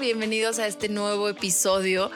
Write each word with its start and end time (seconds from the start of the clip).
Bienvenidos 0.00 0.58
a 0.58 0.66
este 0.66 0.88
nuevo 0.88 1.28
episodio. 1.28 2.10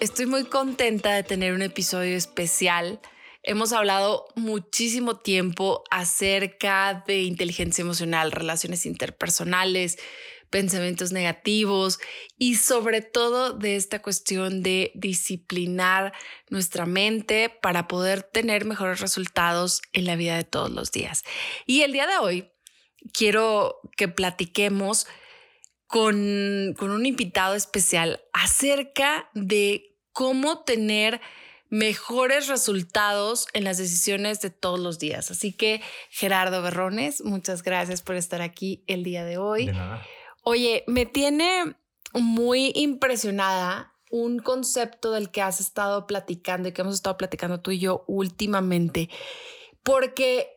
Estoy 0.00 0.24
muy 0.24 0.44
contenta 0.44 1.14
de 1.14 1.22
tener 1.22 1.52
un 1.52 1.60
episodio 1.60 2.16
especial. 2.16 3.00
Hemos 3.42 3.72
hablado 3.72 4.26
muchísimo 4.36 5.16
tiempo 5.16 5.84
acerca 5.90 7.04
de 7.06 7.22
inteligencia 7.22 7.82
emocional, 7.82 8.32
relaciones 8.32 8.86
interpersonales, 8.86 9.98
pensamientos 10.48 11.12
negativos 11.12 11.98
y 12.38 12.54
sobre 12.54 13.02
todo 13.02 13.52
de 13.52 13.76
esta 13.76 14.00
cuestión 14.00 14.62
de 14.62 14.90
disciplinar 14.94 16.14
nuestra 16.48 16.86
mente 16.86 17.50
para 17.50 17.86
poder 17.86 18.22
tener 18.22 18.64
mejores 18.64 19.00
resultados 19.00 19.82
en 19.92 20.06
la 20.06 20.16
vida 20.16 20.36
de 20.36 20.44
todos 20.44 20.70
los 20.70 20.90
días. 20.90 21.22
Y 21.66 21.82
el 21.82 21.92
día 21.92 22.06
de 22.06 22.16
hoy 22.16 22.50
quiero 23.12 23.78
que 23.96 24.08
platiquemos 24.08 25.06
con, 25.88 26.16
un 26.16 27.06
invitado 27.06 27.54
especial 27.54 28.20
acerca 28.32 29.30
de 29.34 29.96
cómo 30.12 30.60
tener 30.60 31.20
mejores 31.70 32.46
resultados 32.46 33.46
en 33.54 33.64
las 33.64 33.78
decisiones 33.78 34.40
de 34.40 34.50
todos 34.50 34.78
los 34.78 34.98
días. 34.98 35.30
Así 35.30 35.52
que 35.52 35.80
Gerardo 36.10 36.62
Berrones, 36.62 37.24
muchas 37.24 37.62
gracias 37.62 38.02
por 38.02 38.16
estar 38.16 38.42
aquí 38.42 38.84
el 38.86 39.02
día 39.02 39.24
de 39.24 39.38
hoy. 39.38 39.66
De 39.66 39.72
nada. 39.72 40.06
Oye, 40.42 40.84
me 40.86 41.06
tiene 41.06 41.76
muy 42.12 42.72
impresionada 42.74 43.94
un 44.10 44.38
concepto 44.40 45.12
del 45.12 45.30
que 45.30 45.42
has 45.42 45.58
estado 45.60 46.06
platicando 46.06 46.68
y 46.68 46.72
que 46.72 46.82
hemos 46.82 46.94
estado 46.94 47.16
platicando 47.16 47.60
tú 47.60 47.70
y 47.70 47.78
yo 47.78 48.04
últimamente, 48.06 49.08
porque 49.82 50.50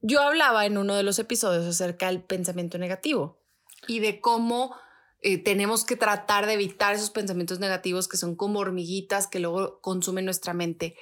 yo 0.00 0.20
hablaba 0.20 0.66
en 0.66 0.78
uno 0.78 0.94
de 0.94 1.02
los 1.04 1.18
episodios 1.20 1.64
acerca 1.64 2.06
del 2.06 2.22
pensamiento 2.22 2.78
negativo 2.78 3.41
y 3.86 4.00
de 4.00 4.20
cómo 4.20 4.74
eh, 5.20 5.38
tenemos 5.38 5.84
que 5.84 5.96
tratar 5.96 6.46
de 6.46 6.54
evitar 6.54 6.94
esos 6.94 7.10
pensamientos 7.10 7.60
negativos 7.60 8.08
que 8.08 8.16
son 8.16 8.34
como 8.34 8.58
hormiguitas 8.58 9.26
que 9.26 9.40
luego 9.40 9.80
consumen 9.80 10.24
nuestra 10.24 10.52
mente. 10.52 10.96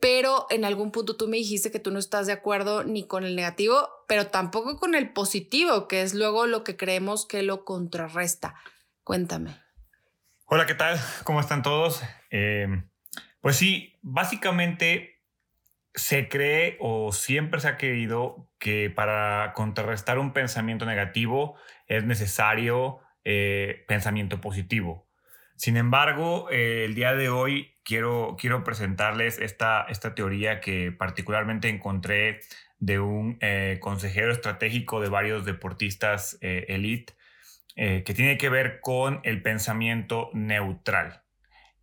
Pero 0.00 0.46
en 0.50 0.64
algún 0.64 0.90
punto 0.90 1.16
tú 1.16 1.28
me 1.28 1.36
dijiste 1.36 1.70
que 1.70 1.78
tú 1.78 1.92
no 1.92 2.00
estás 2.00 2.26
de 2.26 2.32
acuerdo 2.32 2.82
ni 2.82 3.06
con 3.06 3.22
el 3.22 3.36
negativo, 3.36 3.88
pero 4.08 4.26
tampoco 4.26 4.76
con 4.76 4.96
el 4.96 5.12
positivo, 5.12 5.86
que 5.86 6.02
es 6.02 6.12
luego 6.12 6.46
lo 6.46 6.64
que 6.64 6.76
creemos 6.76 7.24
que 7.24 7.44
lo 7.44 7.64
contrarresta. 7.64 8.56
Cuéntame. 9.04 9.56
Hola, 10.46 10.66
¿qué 10.66 10.74
tal? 10.74 10.98
¿Cómo 11.22 11.40
están 11.40 11.62
todos? 11.62 12.02
Eh, 12.30 12.66
pues 13.40 13.56
sí, 13.56 13.96
básicamente 14.02 15.11
se 15.94 16.28
cree 16.28 16.76
o 16.80 17.12
siempre 17.12 17.60
se 17.60 17.68
ha 17.68 17.76
creído 17.76 18.48
que 18.58 18.90
para 18.90 19.52
contrarrestar 19.54 20.18
un 20.18 20.32
pensamiento 20.32 20.86
negativo 20.86 21.56
es 21.86 22.04
necesario 22.04 23.00
eh, 23.24 23.84
pensamiento 23.86 24.40
positivo. 24.40 25.06
Sin 25.56 25.76
embargo, 25.76 26.48
eh, 26.50 26.84
el 26.86 26.94
día 26.94 27.14
de 27.14 27.28
hoy 27.28 27.74
quiero, 27.84 28.36
quiero 28.38 28.64
presentarles 28.64 29.38
esta, 29.38 29.86
esta 29.88 30.14
teoría 30.14 30.60
que 30.60 30.92
particularmente 30.92 31.68
encontré 31.68 32.40
de 32.78 32.98
un 32.98 33.36
eh, 33.40 33.78
consejero 33.80 34.32
estratégico 34.32 35.00
de 35.00 35.08
varios 35.08 35.44
deportistas 35.44 36.38
elite, 36.40 37.14
que 37.74 38.12
tiene 38.14 38.36
que 38.36 38.50
ver 38.50 38.80
con 38.80 39.20
el 39.24 39.40
pensamiento 39.40 40.28
neutral 40.34 41.21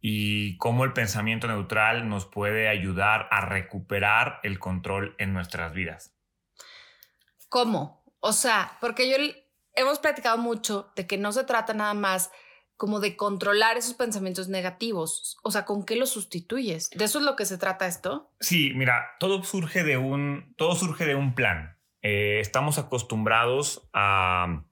y 0.02 0.58
cómo 0.58 0.86
el 0.86 0.94
pensamiento 0.94 1.48
neutral 1.48 2.08
nos 2.08 2.26
puede 2.26 2.68
ayudar 2.68 3.28
a 3.32 3.42
recuperar 3.42 4.40
el 4.44 4.60
control 4.60 5.16
en 5.18 5.34
nuestras 5.34 5.74
vidas. 5.74 6.16
¿Cómo? 7.50 8.04
O 8.20 8.34
sea, 8.34 8.78
porque 8.80 9.10
yo 9.10 9.18
hemos 9.76 10.00
platicado 10.00 10.38
mucho 10.38 10.92
de 10.96 11.08
que 11.08 11.18
no 11.18 11.32
se 11.32 11.44
trata 11.44 11.74
nada 11.74 11.94
más 11.94 12.32
como 12.78 13.02
de 13.02 13.18
controlar 13.18 13.76
esos 13.76 13.94
pensamientos 13.94 14.48
negativos. 14.48 15.38
O 15.44 15.52
sea, 15.52 15.66
¿con 15.66 15.86
qué 15.86 15.98
los 15.98 16.12
sustituyes? 16.12 16.90
¿De 16.92 17.04
eso 17.04 17.20
es 17.20 17.26
lo 17.26 17.36
que 17.36 17.46
se 17.46 17.58
trata 17.58 17.88
esto? 17.88 18.31
Sí, 18.40 18.72
mira, 18.74 19.18
todo 19.20 19.44
surge 19.44 19.84
de 19.84 19.98
un, 19.98 20.54
todo 20.58 20.76
surge 20.76 21.06
de 21.06 21.16
un 21.16 21.36
plan. 21.36 21.78
Eh, 22.02 22.40
estamos 22.40 22.78
acostumbrados 22.78 23.90
a, 23.92 24.64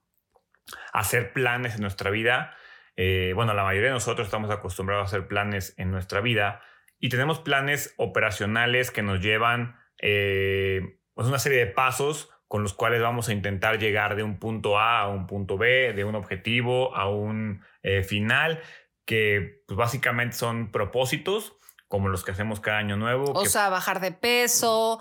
hacer 0.93 1.33
planes 1.33 1.75
en 1.75 1.81
nuestra 1.81 2.09
vida. 2.09 2.55
Eh, 2.97 3.31
bueno, 3.35 3.53
la 3.53 3.63
mayoría 3.63 3.89
de 3.89 3.93
nosotros 3.93 4.27
estamos 4.27 4.49
acostumbrados 4.49 5.03
a 5.03 5.05
hacer 5.05 5.27
planes 5.27 5.75
en 5.77 5.91
nuestra 5.91 6.19
vida 6.19 6.61
y 6.99 7.09
tenemos 7.09 7.39
planes 7.39 7.93
operacionales 7.97 8.89
que 8.89 9.03
nos 9.03 9.21
llevan 9.21 9.75
eh, 10.01 10.99
pues 11.13 11.27
una 11.27 11.39
serie 11.39 11.59
de 11.59 11.67
pasos 11.67 12.29
con 12.47 12.63
los 12.63 12.73
cuales 12.73 13.01
vamos 13.01 13.29
a 13.29 13.33
intentar 13.33 13.77
llegar 13.77 14.15
de 14.15 14.23
un 14.23 14.39
punto 14.39 14.79
A 14.79 15.01
a 15.01 15.07
un 15.09 15.27
punto 15.27 15.57
B, 15.57 15.93
de 15.93 16.03
un 16.05 16.15
objetivo 16.15 16.95
a 16.95 17.09
un 17.09 17.63
eh, 17.83 18.03
final, 18.03 18.61
que 19.05 19.63
pues, 19.67 19.77
básicamente 19.77 20.35
son 20.35 20.71
propósitos 20.71 21.53
como 21.87 22.09
los 22.09 22.23
que 22.23 22.31
hacemos 22.31 22.59
cada 22.59 22.79
año 22.79 22.97
nuevo. 22.97 23.31
O 23.33 23.45
sea, 23.45 23.69
bajar 23.69 23.99
de 23.99 24.11
peso, 24.11 24.99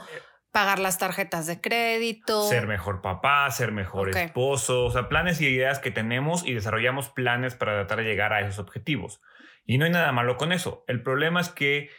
pagar 0.56 0.78
las 0.78 0.97
tarjetas 0.97 1.47
de 1.47 1.61
crédito. 1.61 2.49
Ser 2.49 2.67
mejor 2.67 3.03
papá, 3.03 3.50
ser 3.50 3.72
mejor 3.72 4.09
esposo, 4.17 4.87
o 4.87 4.91
sea, 4.91 5.06
planes 5.06 5.39
y 5.43 5.49
ideas 5.49 5.81
que 5.81 5.91
tenemos 5.91 6.47
y 6.47 6.55
desarrollamos 6.55 7.11
planes 7.11 7.55
para 7.55 7.75
tratar 7.75 7.99
de 7.99 8.05
llegar 8.05 8.33
a 8.33 8.41
esos 8.41 8.59
objetivos. 8.59 9.21
Y 9.66 9.77
no 9.77 9.84
hay 9.84 9.91
nada 9.91 10.12
malo 10.12 10.39
con 10.39 10.53
eso. 10.53 10.83
El 10.89 11.03
problema 11.03 11.43
es 11.43 11.50
que 11.50 11.91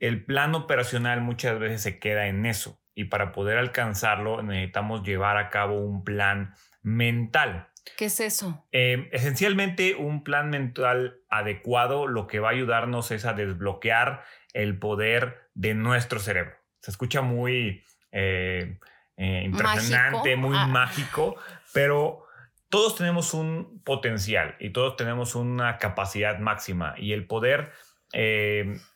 el 0.00 0.24
plan 0.24 0.56
operacional 0.56 1.20
muchas 1.20 1.60
veces 1.60 1.82
se 1.82 2.00
queda 2.00 2.26
en 2.26 2.46
eso 2.46 2.82
y 2.96 3.04
para 3.04 3.30
poder 3.30 3.58
alcanzarlo 3.58 4.42
necesitamos 4.42 5.04
llevar 5.04 5.36
a 5.36 5.48
cabo 5.48 5.80
un 5.80 6.02
plan 6.02 6.56
mental. 6.82 7.68
¿Qué 7.96 8.06
es 8.06 8.18
eso? 8.18 8.66
Eh, 8.72 9.08
esencialmente 9.12 9.94
un 9.94 10.24
plan 10.24 10.50
mental 10.50 11.20
adecuado 11.28 12.08
lo 12.08 12.26
que 12.26 12.40
va 12.40 12.48
a 12.48 12.52
ayudarnos 12.54 13.12
es 13.12 13.24
a 13.24 13.34
desbloquear 13.34 14.24
el 14.52 14.80
poder 14.80 15.48
de 15.54 15.74
nuestro 15.74 16.18
cerebro. 16.18 16.56
Se 16.80 16.90
escucha 16.90 17.20
muy 17.20 17.84
eh, 18.12 18.78
eh, 19.16 19.42
impresionante, 19.44 20.36
muy 20.36 20.56
ah. 20.56 20.66
mágico, 20.66 21.36
pero 21.72 22.24
todos 22.68 22.96
tenemos 22.96 23.34
un 23.34 23.82
potencial 23.84 24.56
y 24.60 24.70
todos 24.70 24.96
tenemos 24.96 25.34
una 25.34 25.78
capacidad 25.78 26.38
máxima 26.38 26.94
y 26.96 27.12
el 27.12 27.26
poder 27.26 27.72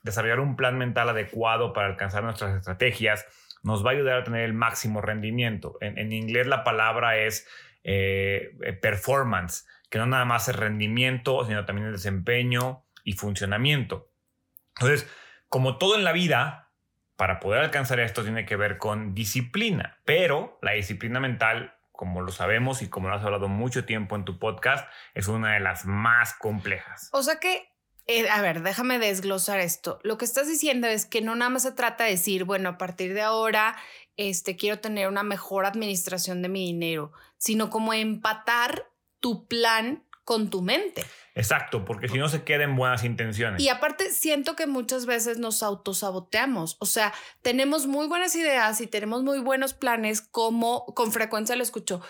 desarrollar 0.03 0.41
un 0.41 0.57
plan 0.57 0.77
mental 0.77 1.09
adecuado 1.09 1.73
para 1.73 1.87
alcanzar 1.87 2.25
nuestras 2.25 2.57
estrategias, 2.57 3.25
nos 3.65 3.85
va 3.85 3.91
a 3.91 3.95
ayudar 3.95 4.19
a 4.19 4.25
tener 4.25 4.43
el 4.43 4.53
máximo 4.53 5.01
rendimiento. 5.01 5.79
En, 5.81 6.13
inglés 6.13 6.47
la 6.47 6.63
palabra 6.63 7.17
es 7.19 7.49
eh, 7.83 8.55
eh, 8.63 8.73
performance, 8.75 9.67
que 9.91 9.99
no 9.99 10.07
nada 10.07 10.27
más 10.27 10.49
es 10.49 10.55
rendimiento, 10.55 11.45
sino 11.47 11.65
también 11.65 11.89
el 11.89 11.95
desempeño 11.95 12.85
y 13.05 13.15
funcionamiento. 13.15 14.11
Entonces, 14.77 15.11
como 15.49 15.79
todo 15.79 15.97
en 15.97 16.05
la 16.05 16.13
vida, 16.13 16.64
para 17.17 17.41
poder 17.41 17.61
alcanzar 17.61 18.01
esto 18.01 18.23
tiene 18.23 18.47
que 18.47 18.57
ver 18.57 18.79
con 18.79 19.15
disciplina, 19.15 20.01
pero 20.05 20.59
la 20.63 20.73
disciplina 20.73 21.21
mental, 21.21 21.75
como 21.93 22.23
lo 22.23 22.33
sabemos 22.33 22.83
y 22.83 22.89
como 22.89 23.09
lo 23.09 23.15
has 23.15 23.25
hablado 23.25 23.49
mucho 23.49 23.85
tiempo 23.85 24.17
en 24.17 24.25
tu 24.25 24.39
podcast, 24.39 24.89
es 25.15 25.29
una 25.29 25.55
de 25.55 25.61
las 25.61 25.87
más 25.87 26.35
complejas. 26.35 27.09
O 27.13 27.23
sea 27.23 27.39
que 27.39 27.69
eh, 28.07 28.29
a 28.29 28.43
ver, 28.43 28.63
déjame 28.63 28.99
desglosar 28.99 29.61
esto. 29.61 29.99
Lo 30.03 30.19
que 30.19 30.27
estás 30.27 30.47
diciendo 30.47 30.87
es 30.87 31.07
que 31.07 31.23
no 31.23 31.35
nada 31.37 31.51
más 31.51 31.63
se 31.63 31.73
trata 31.73 32.05
de 32.05 32.11
decir, 32.11 32.45
bueno, 32.45 32.69
a 32.69 32.79
partir 32.79 33.15
de 33.15 33.23
ahora, 33.23 33.77
este, 34.17 34.57
quiero 34.57 34.79
tener 34.79 35.09
una 35.09 35.23
mejor 35.23 35.65
administración 35.65 36.43
de 36.43 36.51
mi 36.51 36.67
dinero, 36.67 37.13
sino 37.39 37.71
como 37.71 37.95
empatar 37.95 38.91
tu 39.21 39.47
plan 39.47 40.04
con 40.25 40.51
tu 40.51 40.63
mente. 40.63 41.05
Exacto, 41.35 41.85
porque 41.85 42.09
si 42.09 42.19
no 42.19 42.29
se 42.29 42.45
quedan 42.45 42.77
buenas 42.77 43.05
intenciones. 43.05 43.61
Y 43.61 43.69
aparte, 43.69 44.11
siento 44.11 44.57
que 44.57 44.67
muchas 44.67 45.07
veces 45.07 45.39
nos 45.39 45.63
autosaboteamos. 45.63 46.77
O 46.81 46.87
sea, 46.87 47.13
tenemos 47.43 47.87
muy 47.87 48.07
buenas 48.07 48.35
ideas 48.37 48.81
y 48.81 48.87
tenemos 48.87 49.23
muy 49.23 49.39
buenos 49.41 49.75
planes, 49.75 50.21
como 50.21 50.87
con 50.95 51.13
frecuencia 51.13 51.57
lo 51.57 51.63
escucho 51.63 52.01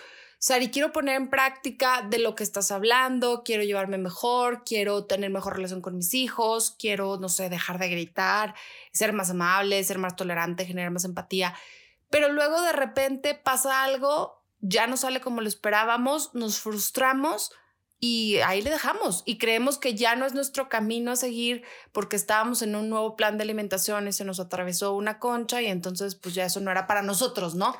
Sari, 0.45 0.69
quiero 0.69 0.91
poner 0.91 1.15
en 1.15 1.29
práctica 1.31 2.03
de 2.07 2.19
lo 2.19 2.35
que 2.35 2.43
estás 2.43 2.69
hablando, 2.69 3.41
quiero 3.43 3.63
llevarme 3.63 3.97
mejor, 3.97 4.63
quiero 4.63 5.05
tener 5.05 5.31
mejor 5.31 5.55
relación 5.55 5.81
con 5.81 5.95
mis 5.95 6.13
hijos, 6.13 6.75
quiero, 6.77 7.17
no 7.17 7.29
sé, 7.29 7.49
dejar 7.49 7.79
de 7.79 7.89
gritar, 7.89 8.53
ser 8.91 9.11
más 9.11 9.31
amable, 9.31 9.83
ser 9.83 9.97
más 9.97 10.15
tolerante, 10.15 10.65
generar 10.65 10.91
más 10.91 11.03
empatía. 11.05 11.55
Pero 12.11 12.31
luego 12.31 12.61
de 12.61 12.73
repente 12.73 13.33
pasa 13.33 13.83
algo, 13.83 14.43
ya 14.59 14.85
no 14.85 14.97
sale 14.97 15.19
como 15.19 15.41
lo 15.41 15.47
esperábamos, 15.47 16.35
nos 16.35 16.59
frustramos 16.59 17.51
y 17.99 18.37
ahí 18.45 18.61
le 18.61 18.69
dejamos 18.69 19.23
y 19.25 19.37
creemos 19.37 19.77
que 19.77 19.95
ya 19.95 20.15
no 20.15 20.25
es 20.25 20.33
nuestro 20.33 20.69
camino 20.69 21.11
a 21.11 21.15
seguir 21.15 21.63
porque 21.91 22.15
estábamos 22.15 22.61
en 22.61 22.75
un 22.75 22.89
nuevo 22.89 23.15
plan 23.15 23.37
de 23.37 23.43
alimentación 23.43 24.07
y 24.07 24.11
se 24.11 24.25
nos 24.25 24.39
atravesó 24.39 24.93
una 24.93 25.19
concha 25.19 25.61
y 25.61 25.67
entonces 25.67 26.15
pues 26.15 26.35
ya 26.35 26.45
eso 26.45 26.59
no 26.59 26.71
era 26.71 26.87
para 26.87 27.01
nosotros, 27.01 27.55
¿no? 27.55 27.75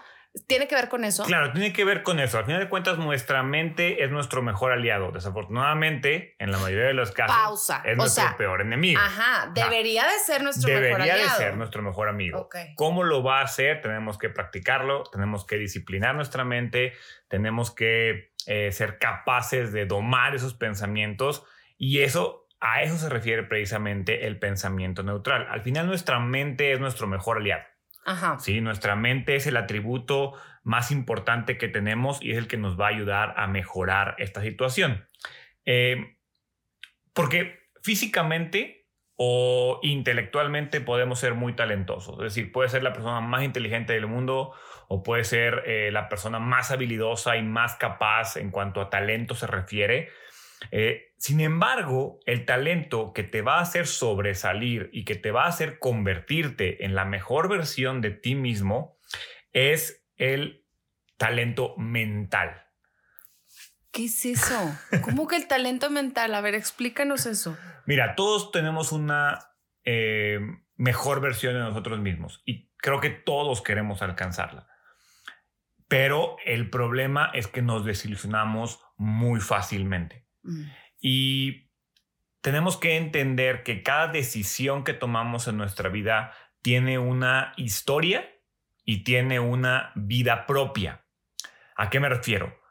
¿Tiene 0.48 0.68
que 0.68 0.76
ver 0.76 0.90
con 0.90 1.06
eso? 1.06 1.24
Claro, 1.24 1.54
tiene 1.54 1.72
que 1.72 1.86
ver 1.86 2.04
con 2.04 2.20
eso. 2.20 2.38
Al 2.38 2.46
final 2.46 2.60
de 2.60 2.68
cuentas, 2.68 2.98
nuestra 2.98 3.42
mente 3.42 4.04
es 4.04 4.12
nuestro 4.12 4.42
mejor 4.42 4.74
aliado. 4.74 5.12
Desafortunadamente, 5.12 6.36
en 6.40 6.52
la 6.52 6.58
mayoría 6.58 6.88
de 6.88 6.94
los 6.94 7.12
casos, 7.12 7.36
Pausa. 7.36 7.82
es 7.86 7.96
nuestro 7.96 8.36
peor 8.38 8.62
enemigo. 8.62 9.00
Ajá, 9.00 9.50
debería 9.54 10.04
de 10.04 10.20
ser 10.20 10.44
nuestro 10.44 10.68
mejor 10.68 11.02
aliado. 11.02 11.20
Debería 11.20 11.32
de 11.32 11.38
ser 11.38 11.58
nuestro 11.58 11.82
mejor 11.82 12.10
amigo. 12.10 12.50
¿Cómo 12.76 13.04
lo 13.04 13.24
va 13.24 13.40
a 13.40 13.44
hacer? 13.44 13.82
Tenemos 13.82 14.18
que 14.18 14.30
practicarlo, 14.30 15.04
tenemos 15.04 15.46
que 15.46 15.58
disciplinar 15.58 16.16
nuestra 16.16 16.44
mente, 16.44 16.94
tenemos 17.30 17.74
que 17.74 18.35
eh, 18.48 18.72
ser 18.72 18.98
capaces 18.98 19.72
de 19.72 19.86
domar 19.86 20.36
esos 20.36 20.54
pensamientos 20.54 21.44
y 21.78 22.02
eso, 22.02 22.48
a 22.60 22.82
eso 22.82 22.98
se 22.98 23.10
refiere 23.10 23.44
precisamente 23.44 24.28
el 24.28 24.40
pensamiento 24.40 25.04
neutral. 25.04 25.48
Al 25.50 25.62
final, 25.62 25.88
nuestra 25.88 26.20
mente 26.20 26.72
es 26.72 26.80
nuestro 26.80 27.08
mejor 27.08 27.38
aliado. 27.38 27.64
Ajá. 28.06 28.38
Sí, 28.40 28.62
nuestra 28.62 28.96
mente 28.96 29.36
es 29.36 29.48
el 29.48 29.58
atributo 29.58 30.34
más 30.64 30.92
importante 30.92 31.58
que 31.58 31.68
tenemos 31.68 32.22
y 32.22 32.32
es 32.32 32.38
el 32.38 32.48
que 32.48 32.58
nos 32.58 32.80
va 32.80 32.86
a 32.88 32.90
ayudar 32.90 33.34
a 33.38 33.48
mejorar 33.48 34.16
esta 34.20 34.42
situación. 34.42 35.08
Eh, 35.66 36.18
porque 37.14 37.60
físicamente 37.82 38.85
o 39.18 39.80
intelectualmente 39.82 40.82
podemos 40.82 41.20
ser 41.20 41.34
muy 41.36 41.54
talentosos. 41.54 42.18
Es 42.20 42.36
decir, 42.36 42.52
puede 42.52 42.70
ser 42.70 42.84
la 42.84 42.94
persona 42.94 43.22
más 43.22 43.44
inteligente 43.44 43.94
del 43.94 44.08
mundo 44.08 44.54
o 44.88 45.04
puede 45.04 45.24
ser 45.24 45.64
eh, 45.66 45.90
la 45.92 46.10
persona 46.10 46.40
más 46.40 46.72
habilidosa 46.72 47.38
y 47.38 47.44
más 47.44 47.76
capaz 47.76 48.36
en 48.36 48.52
cuanto 48.52 48.82
a 48.82 48.90
talento 48.90 49.34
se 49.34 49.48
refiere. 49.48 50.10
Eh, 50.72 51.14
sin 51.18 51.40
embargo, 51.40 52.20
el 52.26 52.46
talento 52.46 53.14
que 53.14 53.24
te 53.24 53.42
va 53.42 53.58
a 53.58 53.62
hacer 53.62 53.88
sobresalir 53.88 54.90
y 54.92 55.06
que 55.06 55.16
te 55.16 55.32
va 55.32 55.46
a 55.46 55.50
hacer 55.50 55.80
convertirte 55.80 56.86
en 56.86 56.94
la 56.94 57.06
mejor 57.06 57.50
versión 57.50 58.02
de 58.02 58.12
ti 58.12 58.36
mismo 58.36 58.98
es 59.54 60.06
el 60.18 60.66
talento 61.18 61.76
mental. 61.78 62.65
¿Qué 63.96 64.06
es 64.06 64.26
eso? 64.26 64.78
¿Cómo 65.02 65.26
que 65.26 65.38
el 65.38 65.48
talento 65.48 65.90
mental? 65.90 66.36
A 66.36 66.42
ver, 66.42 66.54
explícanos 66.54 67.26
eso. 67.26 67.58
Mira, 67.86 68.16
todos 68.16 68.52
tenemos 68.52 68.92
una 68.92 69.40
eh, 69.86 70.42
mejor 70.76 71.22
versión 71.22 71.54
de 71.54 71.62
nosotros 71.62 72.00
mismos 72.00 72.44
y 72.46 72.70
creo 72.76 73.00
que 73.00 73.10
todos 73.10 73.62
queremos 73.62 74.02
alcanzarla. 74.02 74.68
Pero 75.88 76.36
el 76.46 76.70
problema 76.70 77.32
es 77.34 77.48
que 77.48 77.62
nos 77.62 77.86
desilusionamos 77.86 78.82
muy 78.98 79.40
fácilmente. 79.40 80.28
Mm. 80.44 80.64
Y 81.00 81.72
tenemos 82.42 82.76
que 82.76 82.98
entender 82.98 83.64
que 83.64 83.82
cada 83.82 84.10
decisión 84.10 84.84
que 84.84 84.94
tomamos 84.94 85.48
en 85.48 85.56
nuestra 85.56 85.88
vida 85.88 86.34
tiene 86.62 87.00
una 87.00 87.54
historia 87.56 88.30
y 88.84 89.06
tiene 89.06 89.40
una 89.40 89.94
vida 89.96 90.46
propia. 90.46 91.06
¿A 91.78 91.90
qué 91.90 92.02
me 92.02 92.10
refiero? 92.10 92.65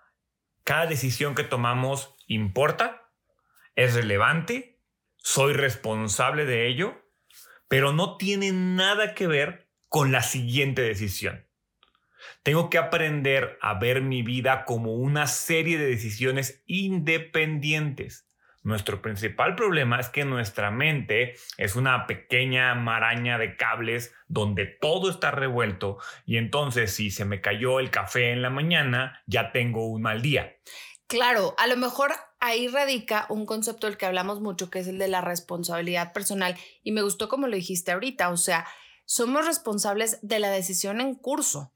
Cada 0.64 0.87
decisión 0.87 1.34
que 1.34 1.44
tomamos 1.44 2.16
importa, 2.26 3.12
es 3.76 3.94
relevante, 3.94 4.81
soy 5.16 5.52
responsable 5.52 6.46
de 6.46 6.69
ello, 6.69 7.02
pero 7.69 7.93
no 7.93 8.16
tiene 8.16 8.52
nada 8.52 9.14
que 9.14 9.26
ver 9.26 9.70
con 9.88 10.12
la 10.12 10.22
siguiente 10.22 10.82
decisión. 10.82 11.46
Tengo 12.43 12.70
que 12.70 12.78
aprender 12.78 13.58
a 13.61 13.78
ver 13.78 14.00
mi 14.00 14.22
vida 14.22 14.64
como 14.64 14.94
una 14.94 15.26
serie 15.26 15.78
de 15.78 15.87
decisiones 15.87 16.62
independientes. 16.67 18.28
Nuestro 18.64 19.02
principal 19.02 19.56
problema 19.56 20.00
es 20.00 20.08
que 20.08 20.25
nuestra 20.25 20.70
mente 20.70 21.37
es 21.58 21.76
una 21.76 22.06
pequeña 22.06 22.75
maraña 22.75 23.37
de 23.37 23.58
cables 23.58 24.14
donde 24.26 24.64
todo 24.64 25.11
está 25.11 25.31
revuelto 25.31 25.99
y 26.25 26.38
entonces 26.38 26.94
si 26.94 27.11
se 27.11 27.26
me 27.26 27.43
cayó 27.43 27.78
el 27.78 27.90
café 27.90 28.32
en 28.32 28.40
la 28.40 28.49
mañana, 28.49 29.22
ya 29.26 29.52
tengo 29.52 29.87
un 29.87 30.00
mal 30.00 30.22
día. 30.22 30.56
Claro, 31.06 31.55
a 31.58 31.66
lo 31.66 31.76
mejor 31.76 32.12
ahí 32.40 32.69
radica 32.69 33.26
un 33.28 33.44
concepto 33.44 33.87
del 33.87 33.99
que 33.99 34.06
hablamos 34.06 34.40
mucho, 34.40 34.70
que 34.70 34.78
es 34.78 34.88
el 34.88 34.96
de 34.96 35.08
la 35.08 35.20
responsabilidad 35.20 36.14
personal. 36.14 36.56
Y 36.82 36.93
me 36.93 37.02
gustó 37.02 37.28
como 37.28 37.46
lo 37.46 37.56
dijiste 37.56 37.93
ahorita, 37.93 38.31
o 38.31 38.38
sea, 38.38 38.67
somos 39.05 39.44
responsables 39.44 40.19
de 40.22 40.38
la 40.38 40.49
decisión 40.49 41.02
en 41.02 41.14
curso. 41.14 41.75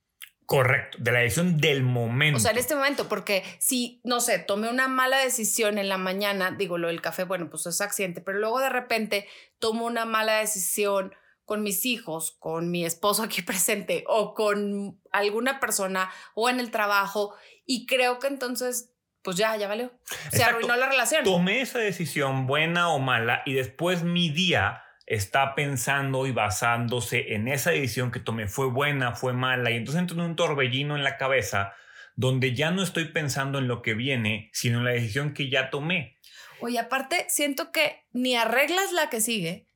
Correcto, 0.48 0.96
de 0.98 1.12
la 1.12 1.18
decisión 1.18 1.58
del 1.58 1.82
momento. 1.82 2.38
O 2.38 2.40
sea, 2.40 2.52
en 2.52 2.56
este 2.56 2.74
momento, 2.74 3.06
porque 3.06 3.44
si, 3.58 4.00
no 4.02 4.18
sé, 4.18 4.38
tomé 4.38 4.70
una 4.70 4.88
mala 4.88 5.18
decisión 5.18 5.76
en 5.76 5.90
la 5.90 5.98
mañana, 5.98 6.52
digo, 6.52 6.78
lo 6.78 6.88
del 6.88 7.02
café, 7.02 7.24
bueno, 7.24 7.50
pues 7.50 7.66
es 7.66 7.82
accidente, 7.82 8.22
pero 8.22 8.38
luego 8.38 8.58
de 8.58 8.70
repente 8.70 9.28
tomo 9.58 9.84
una 9.84 10.06
mala 10.06 10.38
decisión 10.38 11.14
con 11.44 11.62
mis 11.62 11.84
hijos, 11.84 12.34
con 12.38 12.70
mi 12.70 12.86
esposo 12.86 13.24
aquí 13.24 13.42
presente 13.42 14.04
o 14.06 14.32
con 14.32 14.98
alguna 15.12 15.60
persona 15.60 16.10
o 16.34 16.48
en 16.48 16.60
el 16.60 16.70
trabajo 16.70 17.34
y 17.66 17.84
creo 17.84 18.18
que 18.18 18.28
entonces 18.28 18.94
pues 19.20 19.36
ya, 19.36 19.54
ya 19.58 19.68
valió. 19.68 19.92
Se 20.32 20.42
arruinó 20.44 20.76
la 20.76 20.88
relación. 20.88 21.24
Tomé 21.24 21.60
esa 21.60 21.78
decisión 21.78 22.46
buena 22.46 22.88
o 22.88 22.98
mala 22.98 23.42
y 23.44 23.52
después 23.52 24.02
mi 24.02 24.30
día 24.30 24.82
está 25.08 25.54
pensando 25.54 26.26
y 26.26 26.32
basándose 26.32 27.32
en 27.34 27.48
esa 27.48 27.70
decisión 27.70 28.10
que 28.10 28.20
tomé, 28.20 28.46
fue 28.46 28.66
buena, 28.66 29.14
fue 29.14 29.32
mala, 29.32 29.70
y 29.70 29.76
entonces 29.76 30.02
entro 30.02 30.16
en 30.16 30.30
un 30.30 30.36
torbellino 30.36 30.96
en 30.96 31.02
la 31.02 31.16
cabeza 31.16 31.72
donde 32.14 32.54
ya 32.54 32.70
no 32.70 32.82
estoy 32.82 33.06
pensando 33.06 33.58
en 33.58 33.68
lo 33.68 33.80
que 33.80 33.94
viene, 33.94 34.50
sino 34.52 34.78
en 34.78 34.84
la 34.84 34.90
decisión 34.90 35.32
que 35.32 35.48
ya 35.48 35.70
tomé. 35.70 36.18
Oye, 36.60 36.78
aparte, 36.78 37.24
siento 37.28 37.70
que 37.70 38.04
ni 38.12 38.36
arreglas 38.36 38.92
la 38.92 39.08
que 39.08 39.20
sigue, 39.20 39.67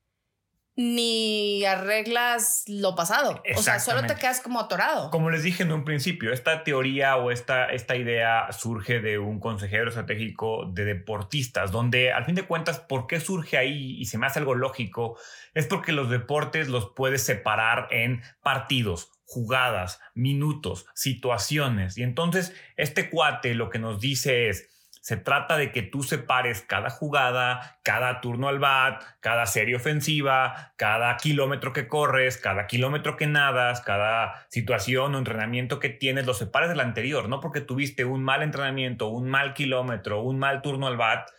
ni 0.75 1.63
arreglas 1.65 2.63
lo 2.67 2.95
pasado. 2.95 3.43
O 3.55 3.61
sea, 3.61 3.79
solo 3.79 4.05
te 4.07 4.15
quedas 4.15 4.41
como 4.41 4.59
atorado. 4.59 5.11
Como 5.11 5.29
les 5.29 5.43
dije 5.43 5.63
en 5.63 5.71
un 5.71 5.83
principio, 5.83 6.33
esta 6.33 6.63
teoría 6.63 7.15
o 7.17 7.29
esta, 7.29 7.67
esta 7.67 7.95
idea 7.95 8.51
surge 8.51 8.99
de 8.99 9.19
un 9.19 9.39
consejero 9.39 9.89
estratégico 9.89 10.65
de 10.65 10.85
deportistas, 10.85 11.71
donde 11.71 12.11
al 12.11 12.25
fin 12.25 12.35
de 12.35 12.43
cuentas, 12.43 12.79
¿por 12.79 13.05
qué 13.05 13.19
surge 13.19 13.57
ahí? 13.57 13.97
Y 13.99 14.05
se 14.05 14.17
me 14.17 14.25
hace 14.25 14.39
algo 14.39 14.55
lógico, 14.55 15.17
es 15.53 15.67
porque 15.67 15.91
los 15.91 16.09
deportes 16.09 16.67
los 16.69 16.89
puedes 16.95 17.21
separar 17.21 17.87
en 17.91 18.23
partidos, 18.41 19.11
jugadas, 19.25 19.99
minutos, 20.15 20.87
situaciones. 20.95 21.97
Y 21.97 22.03
entonces 22.03 22.53
este 22.77 23.09
cuate 23.09 23.53
lo 23.53 23.69
que 23.69 23.79
nos 23.79 23.99
dice 23.99 24.49
es, 24.49 24.72
se 25.03 25.17
trata 25.17 25.57
de 25.57 25.73
que 25.73 25.81
tú 25.81 26.01
separes 26.01 26.61
cada 26.61 26.89
jugada, 26.89 27.77
cada 27.83 28.21
turno 28.21 28.47
al 28.47 28.59
bat, 28.59 29.03
cada 29.19 29.45
serie 29.45 29.75
ofensiva, 29.75 30.71
cada 30.77 31.17
kilómetro 31.17 31.73
que 31.73 31.89
corres, 31.89 32.37
cada 32.37 32.67
kilómetro 32.67 33.17
que 33.17 33.27
nadas, 33.27 33.81
cada 33.81 34.47
situación 34.47 35.13
o 35.13 35.17
entrenamiento 35.17 35.81
que 35.81 35.89
tienes, 35.89 36.25
lo 36.25 36.33
separes 36.33 36.69
del 36.69 36.79
anterior, 36.79 37.27
no 37.27 37.41
porque 37.41 37.59
tuviste 37.59 38.05
un 38.05 38.23
mal 38.23 38.43
entrenamiento, 38.43 39.09
un 39.09 39.29
mal 39.29 39.53
kilómetro, 39.53 40.21
un 40.21 40.39
mal 40.39 40.61
turno 40.61 40.87
al 40.87 40.95
bat, 40.95 41.29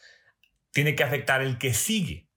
tiene 0.71 0.95
que 0.95 1.03
afectar 1.03 1.41
el 1.41 1.57
que 1.57 1.73
sigue. 1.73 2.29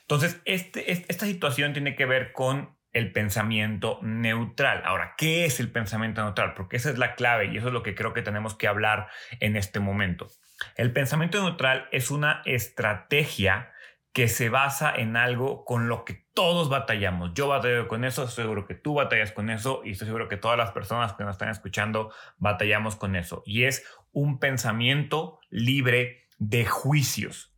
Entonces, 0.00 0.40
este, 0.46 0.92
esta 0.92 1.26
situación 1.26 1.74
tiene 1.74 1.94
que 1.94 2.06
ver 2.06 2.32
con 2.32 2.74
el 2.92 3.12
pensamiento 3.12 3.98
neutral. 4.00 4.80
Ahora, 4.86 5.12
¿qué 5.18 5.44
es 5.44 5.60
el 5.60 5.70
pensamiento 5.70 6.22
neutral? 6.22 6.54
Porque 6.54 6.78
esa 6.78 6.88
es 6.88 6.96
la 6.96 7.16
clave 7.16 7.52
y 7.52 7.58
eso 7.58 7.66
es 7.66 7.74
lo 7.74 7.82
que 7.82 7.94
creo 7.94 8.14
que 8.14 8.22
tenemos 8.22 8.54
que 8.54 8.66
hablar 8.66 9.08
en 9.40 9.56
este 9.56 9.78
momento. 9.78 10.28
El 10.76 10.92
pensamiento 10.92 11.42
neutral 11.42 11.88
es 11.92 12.10
una 12.10 12.42
estrategia 12.44 13.72
que 14.12 14.28
se 14.28 14.48
basa 14.48 14.92
en 14.94 15.16
algo 15.16 15.64
con 15.64 15.88
lo 15.88 16.04
que 16.04 16.26
todos 16.34 16.68
batallamos. 16.68 17.32
Yo 17.34 17.48
batallo 17.48 17.86
con 17.86 18.04
eso, 18.04 18.24
estoy 18.24 18.44
seguro 18.44 18.66
que 18.66 18.74
tú 18.74 18.94
batallas 18.94 19.30
con 19.30 19.50
eso 19.50 19.82
y 19.84 19.92
estoy 19.92 20.06
seguro 20.06 20.28
que 20.28 20.36
todas 20.36 20.58
las 20.58 20.72
personas 20.72 21.12
que 21.12 21.22
nos 21.22 21.34
están 21.34 21.48
escuchando 21.48 22.12
batallamos 22.38 22.96
con 22.96 23.14
eso. 23.14 23.42
Y 23.46 23.64
es 23.64 23.84
un 24.12 24.40
pensamiento 24.40 25.38
libre 25.48 26.26
de 26.38 26.64
juicios, 26.66 27.54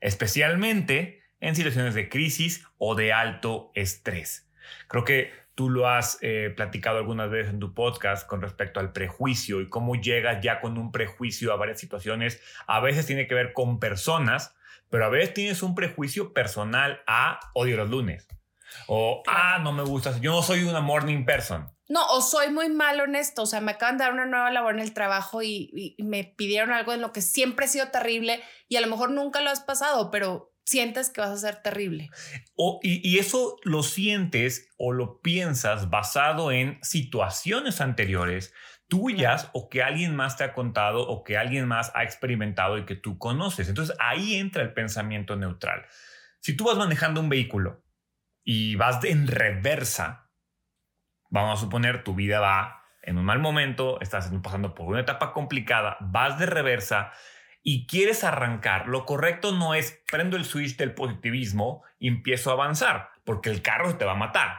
especialmente 0.00 1.22
en 1.40 1.54
situaciones 1.54 1.94
de 1.94 2.08
crisis 2.08 2.66
o 2.78 2.94
de 2.94 3.12
alto 3.12 3.70
estrés. 3.74 4.50
Creo 4.88 5.04
que 5.04 5.32
tú 5.56 5.70
lo 5.70 5.88
has 5.88 6.18
eh, 6.20 6.52
platicado 6.54 6.98
algunas 6.98 7.30
veces 7.30 7.52
en 7.52 7.58
tu 7.58 7.72
podcast 7.74 8.28
con 8.28 8.42
respecto 8.42 8.78
al 8.78 8.92
prejuicio 8.92 9.62
y 9.62 9.70
cómo 9.70 9.94
llegas 9.96 10.42
ya 10.42 10.60
con 10.60 10.76
un 10.76 10.92
prejuicio 10.92 11.52
a 11.52 11.56
varias 11.56 11.80
situaciones. 11.80 12.40
A 12.66 12.78
veces 12.80 13.06
tiene 13.06 13.26
que 13.26 13.34
ver 13.34 13.54
con 13.54 13.80
personas, 13.80 14.54
pero 14.90 15.06
a 15.06 15.08
veces 15.08 15.32
tienes 15.32 15.62
un 15.62 15.74
prejuicio 15.74 16.34
personal 16.34 17.00
a 17.06 17.40
odio 17.54 17.78
los 17.78 17.88
lunes. 17.88 18.28
O, 18.86 19.22
ah, 19.26 19.58
no 19.62 19.72
me 19.72 19.82
gusta, 19.82 20.18
yo 20.20 20.32
no 20.32 20.42
soy 20.42 20.64
una 20.64 20.80
morning 20.80 21.24
person. 21.24 21.66
No, 21.88 22.06
o 22.08 22.20
soy 22.20 22.50
muy 22.50 22.68
mal 22.68 23.00
honesto, 23.00 23.42
o 23.42 23.46
sea, 23.46 23.62
me 23.62 23.72
acaban 23.72 23.96
de 23.96 24.04
dar 24.04 24.12
una 24.12 24.26
nueva 24.26 24.50
labor 24.50 24.74
en 24.74 24.80
el 24.80 24.92
trabajo 24.92 25.42
y 25.42 25.96
me 25.98 26.24
pidieron 26.24 26.72
algo 26.72 26.92
en 26.92 27.00
lo 27.00 27.12
que 27.12 27.22
siempre 27.22 27.64
he 27.64 27.68
sido 27.68 27.88
terrible 27.88 28.42
y 28.68 28.76
a 28.76 28.82
lo 28.82 28.88
mejor 28.88 29.10
nunca 29.10 29.40
lo 29.40 29.48
has 29.48 29.60
pasado, 29.60 30.10
pero 30.10 30.52
sientes 30.66 31.10
que 31.10 31.20
vas 31.20 31.30
a 31.30 31.36
ser 31.36 31.62
terrible. 31.62 32.10
O, 32.56 32.80
y, 32.82 33.18
eso 33.18 33.56
lo 33.62 33.82
sientes 33.82 34.68
o 34.76 34.92
lo 34.92 35.22
piensas 35.22 35.88
basado 35.88 36.50
en 36.52 36.78
situaciones 36.82 37.80
anteriores 37.80 38.52
tuyas 38.88 39.50
o 39.52 39.68
que 39.68 39.82
alguien 39.82 40.14
más 40.14 40.36
te 40.36 40.44
ha 40.44 40.52
contado 40.52 41.08
o 41.08 41.24
que 41.24 41.36
alguien 41.36 41.66
más 41.66 41.90
ha 41.94 42.04
experimentado 42.04 42.78
y 42.78 42.84
que 42.84 42.96
tú 42.96 43.18
conoces. 43.18 43.68
Entonces 43.68 43.96
ahí 43.98 44.34
entra 44.34 44.62
el 44.62 44.72
pensamiento 44.74 45.36
neutral. 45.36 45.86
Si 46.40 46.56
tú 46.56 46.64
vas 46.64 46.76
manejando 46.76 47.20
un 47.20 47.28
vehículo 47.28 47.84
y 48.44 48.76
vas 48.76 49.02
en 49.04 49.26
reversa, 49.26 50.30
vamos 51.30 51.58
a 51.58 51.62
suponer 51.62 52.04
tu 52.04 52.14
vida 52.14 52.40
va 52.40 52.82
en 53.02 53.18
un 53.18 53.24
mal 53.24 53.38
momento, 53.38 54.00
estás 54.00 54.30
pasando 54.42 54.74
por 54.74 54.86
una 54.86 55.00
etapa 55.00 55.32
complicada, 55.32 55.96
vas 56.00 56.38
de 56.40 56.46
reversa 56.46 57.12
y 57.68 57.88
quieres 57.88 58.22
arrancar, 58.22 58.86
lo 58.86 59.04
correcto 59.04 59.50
no 59.50 59.74
es 59.74 60.00
prendo 60.08 60.36
el 60.36 60.44
switch 60.44 60.76
del 60.76 60.94
positivismo 60.94 61.82
y 61.98 62.06
empiezo 62.06 62.50
a 62.50 62.52
avanzar, 62.52 63.08
porque 63.24 63.50
el 63.50 63.60
carro 63.60 63.98
te 63.98 64.04
va 64.04 64.12
a 64.12 64.14
matar. 64.14 64.58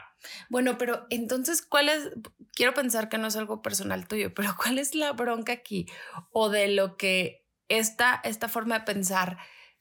Bueno, 0.49 0.77
pero 0.77 1.07
entonces, 1.09 1.61
¿cuál 1.61 1.87
es? 1.87 2.09
Quiero 2.53 2.73
pensar 2.73 3.07
que 3.07 3.17
no 3.17 3.27
es 3.27 3.37
algo 3.37 3.61
personal 3.61 4.09
tuyo, 4.09 4.33
pero 4.33 4.53
¿cuál 4.61 4.77
es 4.77 4.93
la 4.93 5.13
bronca 5.13 5.53
aquí? 5.53 5.87
O 6.33 6.49
de 6.49 6.67
lo 6.67 6.97
que 6.97 7.47
esta, 7.69 8.19
esta 8.25 8.49
forma 8.49 8.79
de 8.79 8.85
pensar 8.85 9.37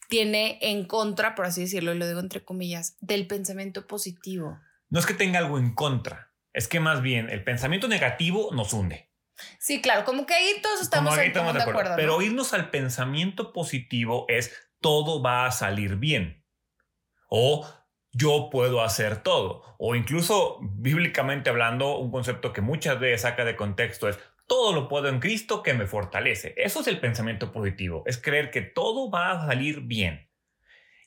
tiene 0.09 0.61
en 0.63 0.85
contra, 0.85 1.35
por 1.35 1.47
así 1.47 1.63
decirlo, 1.63 1.93
y 1.93 1.99
lo 1.99 2.07
digo 2.07 2.21
entre 2.21 2.45
comillas, 2.45 2.97
del 3.01 3.27
pensamiento 3.27 3.89
positivo. 3.89 4.61
No 4.89 5.01
es 5.01 5.07
que 5.07 5.15
tenga 5.15 5.41
algo 5.41 5.59
en 5.59 5.75
contra, 5.75 6.33
es 6.53 6.69
que 6.69 6.79
más 6.79 7.03
bien 7.03 7.29
el 7.29 7.43
pensamiento 7.43 7.89
negativo 7.89 8.51
nos 8.53 8.73
hunde. 8.73 9.11
Sí, 9.59 9.83
claro, 9.83 10.05
como 10.05 10.27
que 10.27 10.35
ahí 10.35 10.61
todos 10.63 10.81
estamos, 10.81 11.15
de 11.17 11.63
acuerdo. 11.63 11.95
pero 11.97 12.23
irnos 12.23 12.55
al 12.55 12.71
pensamiento 12.71 13.53
positivo 13.53 14.25
es 14.29 14.55
todo 14.81 15.23
va 15.23 15.47
a 15.47 15.53
salir 15.53 15.97
bien. 15.97 16.45
O 17.29 17.69
yo 18.13 18.49
puedo 18.51 18.83
hacer 18.83 19.23
todo. 19.23 19.63
O 19.79 19.95
incluso 19.95 20.59
bíblicamente 20.63 21.51
hablando, 21.51 21.99
un 21.99 22.11
concepto 22.11 22.53
que 22.53 22.61
muchas 22.61 22.99
veces 22.99 23.23
saca 23.23 23.45
de 23.45 23.57
contexto 23.57 24.09
es 24.09 24.19
todo 24.47 24.73
lo 24.73 24.89
puedo 24.89 25.09
en 25.09 25.21
Cristo 25.21 25.63
que 25.63 25.75
me 25.75 25.87
fortalece. 25.87 26.55
Eso 26.57 26.81
es 26.81 26.87
el 26.87 27.01
pensamiento 27.01 27.53
positivo, 27.53 28.05
es 28.07 28.19
creer 28.19 28.51
que 28.51 28.63
todo 28.63 29.11
va 29.11 29.33
a 29.33 29.47
salir 29.47 29.81
bien. 29.83 30.31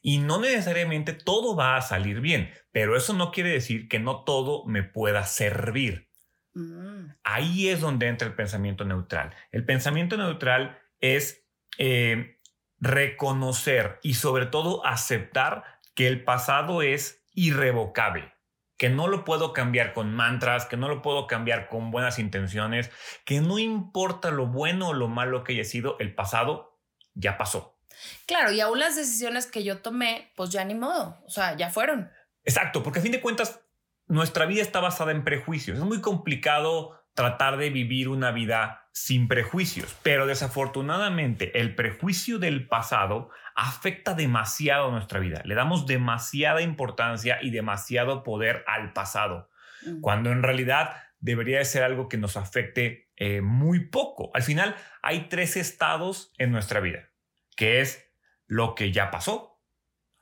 Y 0.02 0.20
no 0.20 0.40
necesariamente 0.40 1.14
todo 1.14 1.56
va 1.56 1.76
a 1.76 1.82
salir 1.82 2.22
bien, 2.22 2.54
pero 2.72 2.96
eso 2.96 3.14
no 3.14 3.32
quiere 3.32 3.50
decir 3.50 3.88
que 3.88 4.00
no 4.00 4.24
todo 4.24 4.66
me 4.66 4.84
pueda 4.84 5.26
servir. 5.26 6.09
Mm. 6.54 7.12
Ahí 7.24 7.70
es 7.70 7.82
donde 7.82 8.08
entra 8.08 8.28
el 8.28 8.36
pensamiento 8.36 8.86
neutral. 8.86 9.36
El 9.52 9.66
pensamiento 9.66 10.18
neutral 10.18 10.80
es 11.00 11.46
eh, 11.78 12.40
reconocer 12.80 14.00
y 14.04 14.16
sobre 14.16 14.46
todo 14.46 14.86
aceptar 14.86 15.64
que 15.96 16.08
el 16.08 16.24
pasado 16.24 16.82
es 16.82 17.26
irrevocable, 17.34 18.34
que 18.78 18.90
no 18.90 19.08
lo 19.08 19.26
puedo 19.26 19.54
cambiar 19.54 19.94
con 19.94 20.14
mantras, 20.14 20.66
que 20.66 20.78
no 20.78 20.88
lo 20.88 21.02
puedo 21.02 21.28
cambiar 21.28 21.68
con 21.68 21.92
buenas 21.92 22.20
intenciones, 22.20 22.90
que 23.26 23.42
no 23.42 23.60
importa 23.60 24.32
lo 24.32 24.48
bueno 24.48 24.90
o 24.90 24.94
lo 24.94 25.08
malo 25.08 25.44
que 25.44 25.54
haya 25.54 25.64
sido, 25.64 25.98
el 26.00 26.16
pasado 26.16 26.80
ya 27.14 27.38
pasó. 27.38 27.78
Claro, 28.26 28.52
y 28.52 28.62
aún 28.62 28.80
las 28.80 28.96
decisiones 28.96 29.46
que 29.46 29.64
yo 29.64 29.82
tomé, 29.82 30.32
pues 30.36 30.50
ya 30.52 30.64
ni 30.64 30.76
modo, 30.76 31.22
o 31.26 31.30
sea, 31.30 31.58
ya 31.58 31.70
fueron. 31.70 32.10
Exacto, 32.44 32.82
porque 32.82 33.00
a 33.00 33.02
fin 33.02 33.12
de 33.12 33.22
cuentas, 33.22 33.62
nuestra 34.10 34.46
vida 34.46 34.62
está 34.62 34.82
basada 34.82 35.12
en 35.12 35.24
prejuicios. 35.24 35.78
Es 35.78 35.84
muy 35.84 36.02
complicado 36.02 37.00
tratar 37.14 37.58
de 37.58 37.70
vivir 37.70 38.10
una 38.10 38.32
vida 38.32 38.88
sin 38.92 39.28
prejuicios, 39.28 39.96
pero 40.04 40.26
desafortunadamente 40.26 41.60
el 41.60 41.76
prejuicio 41.76 42.40
del 42.40 42.68
pasado 42.68 43.30
afecta 43.56 44.16
demasiado 44.16 44.92
nuestra 44.92 45.20
vida. 45.20 45.42
Le 45.46 45.56
damos 45.56 45.86
demasiada 45.86 46.62
importancia 46.62 47.38
y 47.42 47.52
demasiado 47.52 48.24
poder 48.24 48.64
al 48.68 48.94
pasado, 48.94 49.50
mm. 49.86 50.02
cuando 50.02 50.32
en 50.32 50.44
realidad 50.44 50.96
debería 51.20 51.60
de 51.60 51.66
ser 51.66 51.84
algo 51.84 52.10
que 52.10 52.18
nos 52.18 52.36
afecte 52.36 53.10
eh, 53.16 53.42
muy 53.42 53.88
poco. 53.88 54.32
Al 54.34 54.44
final 54.44 54.76
hay 55.02 55.28
tres 55.30 55.56
estados 55.56 56.34
en 56.38 56.52
nuestra 56.52 56.80
vida, 56.80 57.10
que 57.56 57.82
es 57.82 58.12
lo 58.48 58.76
que 58.76 58.92
ya 58.92 59.12
pasó, 59.12 59.62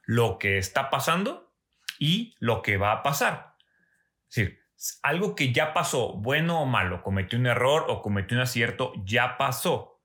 lo 0.04 0.40
que 0.40 0.58
está 0.58 0.90
pasando 0.90 1.54
y 2.00 2.36
lo 2.40 2.62
que 2.62 2.78
va 2.78 2.92
a 2.92 3.04
pasar. 3.04 3.57
Es 4.30 4.36
decir, 4.36 4.60
algo 5.04 5.36
que 5.36 5.54
ya 5.54 5.74
pasó, 5.74 6.14
bueno 6.14 6.62
o 6.62 6.66
malo, 6.66 7.02
cometió 7.04 7.40
un 7.40 7.48
error 7.48 7.86
o 7.88 8.02
cometió 8.02 8.38
un 8.38 8.44
acierto, 8.44 8.94
ya 9.06 9.38
pasó 9.38 9.98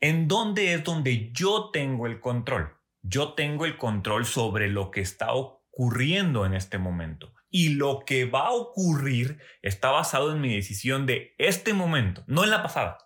¿En 0.00 0.28
dónde 0.28 0.74
es 0.74 0.84
donde 0.84 1.32
yo 1.32 1.70
tengo 1.72 2.06
el 2.06 2.20
control? 2.20 2.76
Yo 3.02 3.34
tengo 3.34 3.64
el 3.64 3.76
control 3.76 4.26
sobre 4.26 4.68
lo 4.68 4.90
que 4.90 5.00
está 5.00 5.32
ocurriendo 5.32 6.46
en 6.46 6.54
este 6.54 6.78
momento. 6.78 7.34
Y 7.50 7.70
lo 7.70 8.04
que 8.04 8.24
va 8.24 8.48
a 8.48 8.52
ocurrir 8.52 9.40
está 9.62 9.90
basado 9.90 10.32
en 10.32 10.40
mi 10.40 10.54
decisión 10.54 11.06
de 11.06 11.34
este 11.38 11.72
momento, 11.72 12.22
no 12.26 12.44
en 12.44 12.50
la 12.50 12.62
pasada. 12.62 12.98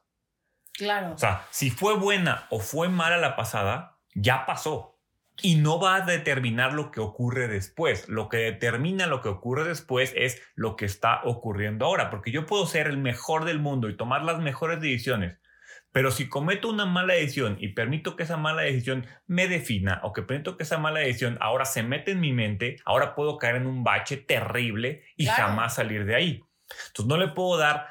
Claro. 0.75 1.15
O 1.15 1.19
sea, 1.19 1.47
si 1.51 1.71
fue 1.71 1.97
buena 1.97 2.47
o 2.51 2.59
fue 2.61 2.89
mala 2.89 3.17
la 3.17 3.37
pasada, 3.37 4.01
ya 4.15 4.45
pasó. 4.45 4.92
Y 5.43 5.57
no 5.57 5.81
va 5.81 5.97
a 5.97 6.01
determinar 6.03 6.73
lo 6.73 6.91
que 6.91 7.01
ocurre 7.01 7.49
después. 7.49 8.09
Lo 8.09 8.29
que 8.29 8.39
determina 8.39 9.07
lo 9.07 9.21
que 9.21 9.29
ocurre 9.29 9.65
después 9.65 10.13
es 10.17 10.41
lo 10.55 10.77
que 10.77 10.85
está 10.85 11.21
ocurriendo 11.25 11.87
ahora. 11.87 12.11
Porque 12.11 12.31
yo 12.31 12.47
puedo 12.47 12.67
ser 12.67 12.87
el 12.87 12.99
mejor 12.99 13.45
del 13.45 13.59
mundo 13.59 13.89
y 13.89 13.97
tomar 13.97 14.23
las 14.23 14.41
mejores 14.41 14.81
decisiones 14.81 15.43
pero 15.93 16.11
si 16.11 16.29
cometo 16.29 16.71
una 16.71 16.87
mala 16.87 17.15
decisión 17.15 17.59
y 17.61 17.69
permito 17.69 18.17
que 18.17 18.23
esa 18.23 18.39
mala 18.39 18.63
decisión 18.63 19.07
me 19.27 19.47
defina 19.47 20.01
o 20.03 20.13
que 20.13 20.23
permito 20.23 20.57
que 20.57 20.63
esa 20.63 20.79
mala 20.79 21.01
decisión 21.01 21.37
ahora 21.41 21.67
se 21.67 21.83
mete 21.83 22.13
en 22.13 22.21
mi 22.21 22.33
mente, 22.33 22.77
ahora 22.87 23.15
puedo 23.15 23.37
caer 23.37 23.57
en 23.57 23.67
un 23.67 23.85
bache 23.85 24.17
terrible 24.17 25.05
y 25.17 25.27
jamás 25.27 25.75
salir 25.75 26.07
de 26.07 26.15
ahí. 26.15 26.41
Entonces 26.89 27.07
no 27.07 27.19
le 27.19 27.29
puedo 27.29 27.59
dar 27.59 27.89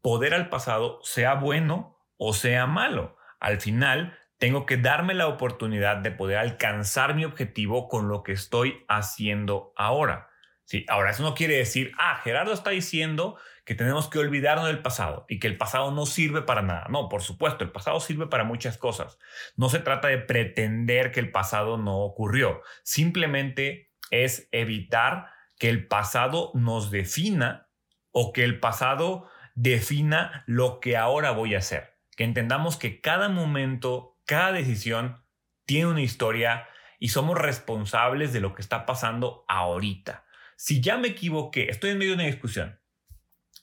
poder 0.00 0.32
al 0.32 0.48
pasado, 0.48 0.98
sea 1.02 1.34
bueno 1.34 1.98
o 2.16 2.32
sea 2.32 2.66
malo. 2.66 3.18
Al 3.38 3.60
final, 3.60 4.18
tengo 4.42 4.66
que 4.66 4.76
darme 4.76 5.14
la 5.14 5.28
oportunidad 5.28 5.98
de 5.98 6.10
poder 6.10 6.38
alcanzar 6.38 7.14
mi 7.14 7.24
objetivo 7.24 7.86
con 7.86 8.08
lo 8.08 8.24
que 8.24 8.32
estoy 8.32 8.84
haciendo 8.88 9.72
ahora. 9.76 10.30
Sí, 10.64 10.84
ahora 10.88 11.12
eso 11.12 11.22
no 11.22 11.36
quiere 11.36 11.58
decir, 11.58 11.92
ah, 11.96 12.20
Gerardo 12.24 12.52
está 12.52 12.70
diciendo 12.70 13.38
que 13.64 13.76
tenemos 13.76 14.10
que 14.10 14.18
olvidarnos 14.18 14.66
del 14.66 14.82
pasado 14.82 15.26
y 15.28 15.38
que 15.38 15.46
el 15.46 15.56
pasado 15.56 15.92
no 15.92 16.06
sirve 16.06 16.42
para 16.42 16.60
nada. 16.60 16.86
No, 16.90 17.08
por 17.08 17.22
supuesto, 17.22 17.62
el 17.62 17.70
pasado 17.70 18.00
sirve 18.00 18.26
para 18.26 18.42
muchas 18.42 18.78
cosas. 18.78 19.16
No 19.54 19.68
se 19.68 19.78
trata 19.78 20.08
de 20.08 20.18
pretender 20.18 21.12
que 21.12 21.20
el 21.20 21.30
pasado 21.30 21.78
no 21.78 21.98
ocurrió. 21.98 22.62
Simplemente 22.82 23.92
es 24.10 24.48
evitar 24.50 25.28
que 25.56 25.68
el 25.68 25.86
pasado 25.86 26.50
nos 26.54 26.90
defina 26.90 27.68
o 28.10 28.32
que 28.32 28.42
el 28.42 28.58
pasado 28.58 29.28
defina 29.54 30.42
lo 30.48 30.80
que 30.80 30.96
ahora 30.96 31.30
voy 31.30 31.54
a 31.54 31.58
hacer. 31.58 31.96
Que 32.16 32.24
entendamos 32.24 32.76
que 32.76 33.00
cada 33.00 33.28
momento, 33.28 34.11
cada 34.26 34.52
decisión 34.52 35.24
tiene 35.64 35.86
una 35.86 36.02
historia 36.02 36.68
y 36.98 37.08
somos 37.08 37.38
responsables 37.38 38.32
de 38.32 38.40
lo 38.40 38.54
que 38.54 38.62
está 38.62 38.86
pasando 38.86 39.44
ahorita. 39.48 40.24
Si 40.56 40.80
ya 40.80 40.96
me 40.96 41.08
equivoqué, 41.08 41.68
estoy 41.68 41.90
en 41.90 41.98
medio 41.98 42.12
de 42.12 42.16
una 42.16 42.26
discusión 42.26 42.80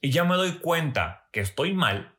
y 0.01 0.11
ya 0.11 0.23
me 0.23 0.35
doy 0.35 0.59
cuenta 0.59 1.29
que 1.31 1.39
estoy 1.39 1.73
mal, 1.73 2.17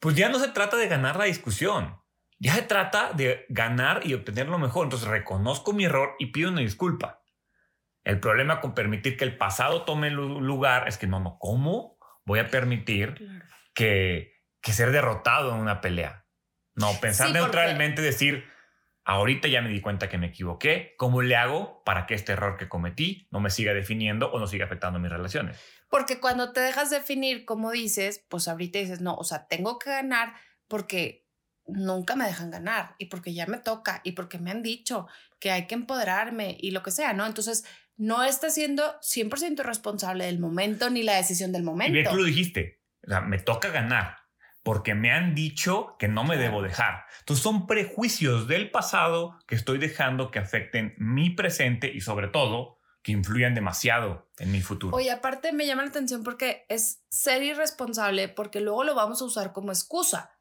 pues 0.00 0.16
ya 0.16 0.28
no 0.28 0.38
se 0.38 0.48
trata 0.48 0.76
de 0.76 0.88
ganar 0.88 1.16
la 1.16 1.24
discusión. 1.24 2.00
Ya 2.38 2.54
se 2.54 2.62
trata 2.62 3.12
de 3.12 3.46
ganar 3.48 4.06
y 4.06 4.14
obtener 4.14 4.48
lo 4.48 4.58
mejor. 4.58 4.84
Entonces 4.84 5.08
reconozco 5.08 5.72
mi 5.72 5.86
error 5.86 6.14
y 6.18 6.26
pido 6.26 6.50
una 6.50 6.60
disculpa. 6.60 7.22
El 8.04 8.20
problema 8.20 8.60
con 8.60 8.74
permitir 8.74 9.16
que 9.16 9.24
el 9.24 9.36
pasado 9.36 9.82
tome 9.82 10.10
lugar 10.10 10.88
es 10.88 10.98
que 10.98 11.06
no, 11.06 11.20
no, 11.20 11.36
¿cómo 11.38 11.98
voy 12.24 12.38
a 12.38 12.48
permitir 12.48 13.42
que, 13.74 14.32
que 14.62 14.72
ser 14.72 14.92
derrotado 14.92 15.52
en 15.54 15.60
una 15.60 15.80
pelea? 15.80 16.24
No, 16.78 16.92
pensar 17.00 17.32
neutralmente, 17.32 18.02
decir, 18.02 18.44
ahorita 19.04 19.48
ya 19.48 19.62
me 19.62 19.68
di 19.68 19.80
cuenta 19.80 20.08
que 20.08 20.18
me 20.18 20.28
equivoqué, 20.28 20.94
¿cómo 20.96 21.22
le 21.22 21.34
hago 21.34 21.82
para 21.84 22.06
que 22.06 22.14
este 22.14 22.32
error 22.32 22.56
que 22.56 22.68
cometí 22.68 23.26
no 23.30 23.40
me 23.40 23.50
siga 23.50 23.74
definiendo 23.74 24.30
o 24.30 24.38
no 24.38 24.46
siga 24.46 24.66
afectando 24.66 24.98
mis 24.98 25.10
relaciones? 25.10 25.58
Porque 25.88 26.20
cuando 26.20 26.52
te 26.52 26.60
dejas 26.60 26.90
definir, 26.90 27.44
como 27.44 27.70
dices, 27.70 28.24
pues 28.28 28.48
ahorita 28.48 28.78
dices, 28.78 29.00
no, 29.00 29.14
o 29.14 29.24
sea, 29.24 29.46
tengo 29.48 29.78
que 29.78 29.90
ganar 29.90 30.34
porque 30.68 31.26
nunca 31.66 32.16
me 32.16 32.26
dejan 32.26 32.50
ganar 32.50 32.94
y 32.98 33.06
porque 33.06 33.32
ya 33.34 33.46
me 33.46 33.58
toca 33.58 34.00
y 34.04 34.12
porque 34.12 34.38
me 34.38 34.50
han 34.50 34.62
dicho 34.62 35.06
que 35.40 35.50
hay 35.50 35.66
que 35.66 35.74
empoderarme 35.74 36.56
y 36.60 36.70
lo 36.70 36.82
que 36.82 36.90
sea, 36.90 37.12
¿no? 37.12 37.26
Entonces, 37.26 37.64
no 37.96 38.22
estás 38.24 38.54
siendo 38.54 39.00
100% 39.00 39.62
responsable 39.62 40.26
del 40.26 40.38
momento 40.38 40.90
ni 40.90 41.02
la 41.02 41.16
decisión 41.16 41.50
del 41.52 41.62
momento. 41.62 41.90
Y 41.90 42.02
bien, 42.02 42.10
tú 42.10 42.16
lo 42.16 42.24
dijiste, 42.24 42.82
o 43.06 43.10
sea, 43.10 43.22
me 43.22 43.38
toca 43.38 43.70
ganar 43.70 44.16
porque 44.62 44.94
me 44.94 45.10
han 45.10 45.34
dicho 45.34 45.96
que 45.98 46.08
no 46.08 46.24
me 46.24 46.36
debo 46.36 46.62
dejar. 46.62 47.04
Entonces 47.20 47.42
son 47.42 47.66
prejuicios 47.66 48.48
del 48.48 48.70
pasado 48.70 49.38
que 49.46 49.54
estoy 49.54 49.78
dejando 49.78 50.30
que 50.30 50.38
afecten 50.38 50.94
mi 50.98 51.30
presente 51.30 51.90
y 51.92 52.00
sobre 52.00 52.28
todo 52.28 52.78
que 53.02 53.12
influyan 53.12 53.54
demasiado 53.54 54.28
en 54.38 54.52
mi 54.52 54.60
futuro. 54.60 54.96
Oye, 54.96 55.10
aparte 55.10 55.52
me 55.52 55.66
llama 55.66 55.82
la 55.82 55.88
atención 55.88 56.24
porque 56.24 56.66
es 56.68 57.02
ser 57.08 57.42
irresponsable 57.42 58.28
porque 58.28 58.60
luego 58.60 58.84
lo 58.84 58.94
vamos 58.94 59.22
a 59.22 59.24
usar 59.24 59.52
como 59.52 59.70
excusa. 59.70 60.32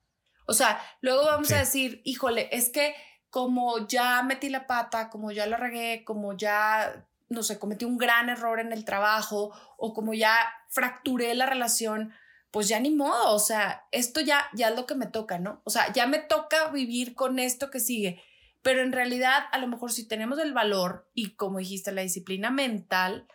O 0.45 0.53
sea, 0.53 0.81
luego 1.01 1.25
vamos 1.25 1.51
a 1.51 1.59
decir, 1.59 2.01
híjole, 2.03 2.49
es 2.51 2.69
que 2.69 2.95
como 3.29 3.87
ya 3.87 4.23
metí 4.23 4.49
la 4.49 4.65
pata, 4.65 5.09
como 5.09 5.31
ya 5.31 5.45
la 5.45 5.57
regué, 5.57 6.03
como 6.03 6.35
ya, 6.35 7.05
no 7.29 7.43
sé, 7.43 7.59
cometí 7.59 7.85
un 7.85 7.97
gran 7.97 8.29
error 8.29 8.59
en 8.59 8.71
el 8.71 8.85
trabajo 8.85 9.51
o 9.77 9.93
como 9.93 10.13
ya 10.13 10.35
fracturé 10.69 11.35
la 11.35 11.45
relación, 11.45 12.13
pues 12.51 12.67
ya 12.67 12.79
ni 12.79 12.91
modo, 12.91 13.33
o 13.33 13.39
sea, 13.39 13.85
esto 13.91 14.21
ya, 14.21 14.47
ya 14.53 14.69
es 14.69 14.75
lo 14.75 14.85
que 14.85 14.95
me 14.95 15.07
toca, 15.07 15.39
¿no? 15.39 15.61
O 15.63 15.69
sea, 15.69 15.91
ya 15.93 16.07
me 16.07 16.19
toca 16.19 16.69
vivir 16.69 17.13
con 17.13 17.39
esto 17.39 17.69
que 17.69 17.79
sigue. 17.79 18.21
Pero 18.61 18.81
en 18.81 18.91
realidad, 18.91 19.43
a 19.51 19.59
lo 19.59 19.67
mejor 19.67 19.91
si 19.91 20.07
tenemos 20.07 20.39
el 20.39 20.53
valor 20.53 21.09
y 21.13 21.35
como 21.35 21.59
dijiste, 21.59 21.91
la 21.91 22.01
disciplina 22.01 22.49
mental 22.51 23.27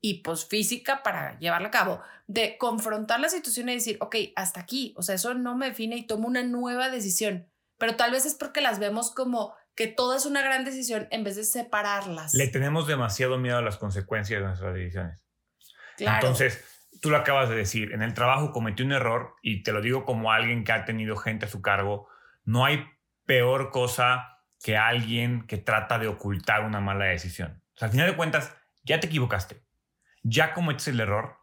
y 0.00 0.22
pues 0.22 0.44
física 0.44 1.02
para 1.02 1.38
llevarla 1.38 1.68
a 1.68 1.72
cabo, 1.72 2.00
de 2.26 2.56
confrontar 2.58 3.20
la 3.20 3.28
situación 3.28 3.68
y 3.68 3.74
decir, 3.74 3.96
ok, 4.00 4.16
hasta 4.36 4.60
aquí, 4.60 4.94
o 4.96 5.02
sea, 5.02 5.14
eso 5.16 5.34
no 5.34 5.56
me 5.56 5.66
define 5.66 5.96
y 5.96 6.06
tomo 6.06 6.28
una 6.28 6.42
nueva 6.42 6.90
decisión. 6.90 7.48
Pero 7.78 7.96
tal 7.96 8.12
vez 8.12 8.26
es 8.26 8.34
porque 8.34 8.60
las 8.60 8.78
vemos 8.78 9.12
como 9.12 9.54
que 9.74 9.86
todo 9.86 10.16
es 10.16 10.26
una 10.26 10.42
gran 10.42 10.64
decisión 10.64 11.06
en 11.10 11.24
vez 11.24 11.36
de 11.36 11.44
separarlas. 11.44 12.34
Le 12.34 12.48
tenemos 12.48 12.86
demasiado 12.86 13.38
miedo 13.38 13.58
a 13.58 13.62
las 13.62 13.76
consecuencias 13.76 14.40
de 14.40 14.46
nuestras 14.46 14.74
decisiones. 14.74 15.24
Entonces, 15.98 16.64
tú 17.00 17.10
lo 17.10 17.16
acabas 17.16 17.48
de 17.48 17.56
decir, 17.56 17.92
en 17.92 18.02
el 18.02 18.14
trabajo 18.14 18.52
cometí 18.52 18.82
un 18.82 18.92
error 18.92 19.36
y 19.42 19.62
te 19.62 19.72
lo 19.72 19.80
digo 19.80 20.04
como 20.04 20.32
alguien 20.32 20.64
que 20.64 20.72
ha 20.72 20.84
tenido 20.84 21.16
gente 21.16 21.46
a 21.46 21.48
su 21.48 21.62
cargo, 21.62 22.08
no 22.44 22.64
hay 22.64 22.86
peor 23.26 23.70
cosa 23.70 24.38
que 24.62 24.76
alguien 24.76 25.46
que 25.46 25.58
trata 25.58 25.98
de 25.98 26.08
ocultar 26.08 26.64
una 26.64 26.80
mala 26.80 27.06
decisión. 27.06 27.62
O 27.74 27.78
sea, 27.78 27.86
al 27.86 27.92
final 27.92 28.08
de 28.08 28.16
cuentas, 28.16 28.56
ya 28.82 29.00
te 29.00 29.06
equivocaste, 29.06 29.62
ya 30.22 30.54
cometes 30.54 30.88
el 30.88 31.00
error, 31.00 31.38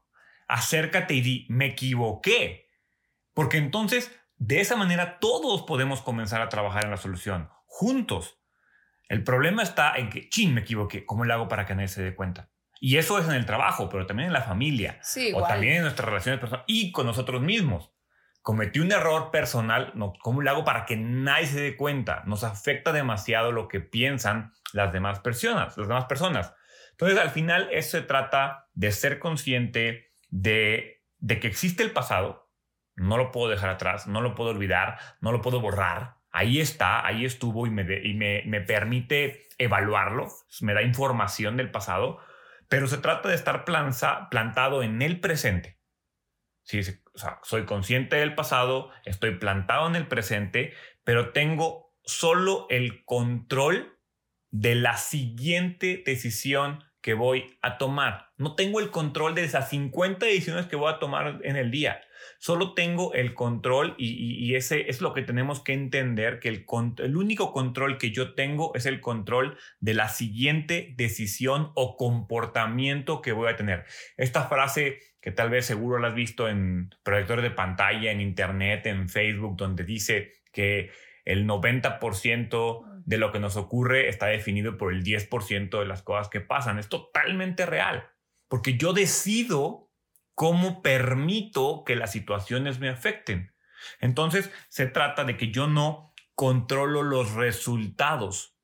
acércate 0.47 1.13
y 1.13 1.21
di, 1.21 1.45
me 1.49 1.67
equivoqué. 1.67 2.69
Porque 3.33 3.57
entonces, 3.57 4.11
de 4.37 4.61
esa 4.61 4.75
manera, 4.75 5.19
todos 5.19 5.63
podemos 5.63 6.01
comenzar 6.01 6.41
a 6.41 6.49
trabajar 6.49 6.85
en 6.85 6.91
la 6.91 6.97
solución, 6.97 7.49
juntos. 7.65 8.39
El 9.07 9.23
problema 9.23 9.63
está 9.63 9.95
en 9.95 10.09
que, 10.09 10.29
chin, 10.29 10.53
me 10.53 10.61
equivoqué, 10.61 11.05
¿cómo 11.05 11.25
le 11.25 11.33
hago 11.33 11.47
para 11.47 11.65
que 11.65 11.75
nadie 11.75 11.87
se 11.87 12.03
dé 12.03 12.15
cuenta? 12.15 12.49
Y 12.85 12.99
eso 12.99 13.17
es 13.17 13.25
en 13.25 13.33
el 13.33 13.47
trabajo, 13.47 13.89
pero 13.89 14.05
también 14.05 14.27
en 14.27 14.33
la 14.33 14.43
familia. 14.43 14.99
o 15.33 15.41
también 15.47 15.77
en 15.77 15.81
nuestras 15.81 16.07
relaciones 16.07 16.39
personales 16.39 16.65
y 16.67 16.91
con 16.91 17.07
nosotros 17.07 17.41
mismos. 17.41 17.91
Cometí 18.43 18.79
un 18.79 18.91
error 18.91 19.31
personal, 19.31 19.91
no, 19.95 20.13
¿cómo 20.21 20.43
lo 20.43 20.51
hago 20.51 20.63
para 20.63 20.85
que 20.85 20.95
nadie 20.95 21.47
se 21.47 21.59
dé 21.59 21.75
cuenta? 21.77 22.21
Nos 22.27 22.43
afecta 22.43 22.93
demasiado 22.93 23.51
lo 23.51 23.67
que 23.69 23.79
piensan 23.79 24.53
las 24.71 24.93
demás 24.93 25.19
personas, 25.21 25.75
las 25.75 25.87
demás 25.87 26.05
personas. 26.05 26.53
Entonces, 26.91 27.17
al 27.17 27.31
final, 27.31 27.69
eso 27.71 27.97
se 27.97 28.03
trata 28.03 28.67
de 28.75 28.91
ser 28.91 29.17
consciente 29.17 30.11
de, 30.29 31.01
de 31.17 31.39
que 31.39 31.47
existe 31.47 31.81
el 31.81 31.89
pasado, 31.89 32.51
no 32.95 33.17
lo 33.17 33.31
puedo 33.31 33.49
dejar 33.49 33.71
atrás, 33.71 34.05
no 34.05 34.21
lo 34.21 34.35
puedo 34.35 34.51
olvidar, 34.51 34.99
no 35.21 35.31
lo 35.31 35.41
puedo 35.41 35.59
borrar. 35.59 36.17
Ahí 36.29 36.61
está, 36.61 37.03
ahí 37.03 37.25
estuvo 37.25 37.65
y 37.65 37.71
me, 37.71 37.81
y 38.03 38.13
me, 38.13 38.43
me 38.45 38.61
permite 38.61 39.47
evaluarlo, 39.57 40.27
me 40.61 40.75
da 40.75 40.83
información 40.83 41.57
del 41.57 41.71
pasado, 41.71 42.19
pero 42.67 42.87
se 42.87 42.97
trata 42.97 43.29
de 43.29 43.35
estar 43.35 43.65
plantado 43.65 44.83
en 44.83 45.01
el 45.01 45.19
presente. 45.19 45.79
Sí, 46.63 46.81
soy 47.43 47.65
consciente 47.65 48.15
del 48.15 48.33
pasado, 48.33 48.91
estoy 49.03 49.37
plantado 49.37 49.87
en 49.87 49.95
el 49.95 50.07
presente, 50.07 50.73
pero 51.03 51.31
tengo 51.31 51.93
solo 52.03 52.65
el 52.69 53.05
control 53.05 53.99
de 54.49 54.75
la 54.75 54.97
siguiente 54.97 56.01
decisión 56.05 56.83
que 57.05 57.13
voy 57.13 57.55
a 57.61 57.77
tomar. 57.77 58.31
No 58.35 58.55
tengo 58.55 58.79
el 58.79 58.89
control 58.89 59.35
de 59.35 59.43
esas 59.43 59.69
50 59.69 60.25
decisiones 60.25 60.65
que 60.65 60.75
voy 60.75 60.91
a 60.91 60.97
tomar 60.97 61.39
en 61.43 61.55
el 61.55 61.69
día. 61.69 62.01
Solo 62.39 62.73
tengo 62.73 63.13
el 63.13 63.35
control 63.35 63.93
y, 63.99 64.55
ese 64.55 64.89
es 64.89 65.01
lo 65.01 65.13
que 65.13 65.21
tenemos 65.21 65.59
que 65.59 65.73
entender, 65.73 66.39
que 66.39 66.49
el, 66.49 66.65
el 66.97 67.15
único 67.15 67.53
control 67.53 67.99
que 67.99 68.09
yo 68.09 68.33
tengo 68.33 68.73
es 68.73 68.87
el 68.87 69.01
control 69.01 69.55
de 69.79 69.93
la 69.93 70.09
siguiente 70.09 70.95
decisión 70.97 71.71
o 71.75 71.95
comportamiento 71.95 73.21
que 73.21 73.33
voy 73.33 73.49
a 73.49 73.55
tener. 73.55 73.85
Esta 74.17 74.47
frase 74.47 74.97
que 75.21 75.29
tal 75.29 75.51
vez 75.51 75.67
seguro 75.67 75.99
la 75.99 76.07
has 76.07 76.15
visto 76.15 76.49
en 76.49 76.89
proyectores 77.03 77.43
de 77.43 77.51
pantalla, 77.51 78.11
en 78.11 78.19
internet, 78.19 78.87
en 78.87 79.09
Facebook, 79.09 79.57
donde 79.57 79.83
dice 79.83 80.33
que 80.51 80.89
el 81.23 81.45
90% 81.45 82.94
de 83.05 83.17
lo 83.17 83.31
que 83.31 83.39
nos 83.39 83.55
ocurre 83.55 84.09
está 84.09 84.27
definido 84.27 84.77
por 84.77 84.91
el 84.91 85.03
10% 85.03 85.79
de 85.79 85.85
las 85.85 86.01
cosas 86.01 86.27
que 86.27 86.41
pasan. 86.41 86.79
Es 86.79 86.89
totalmente 86.89 87.65
real, 87.65 88.09
porque 88.47 88.77
yo 88.77 88.93
decido 88.93 89.91
cómo 90.33 90.81
permito 90.81 91.83
que 91.85 91.95
las 91.95 92.11
situaciones 92.11 92.79
me 92.79 92.89
afecten. 92.89 93.53
Entonces, 93.99 94.51
se 94.67 94.87
trata 94.87 95.23
de 95.23 95.37
que 95.37 95.51
yo 95.51 95.67
no 95.67 96.13
controlo 96.33 97.03
los 97.03 97.33
resultados. 97.33 98.57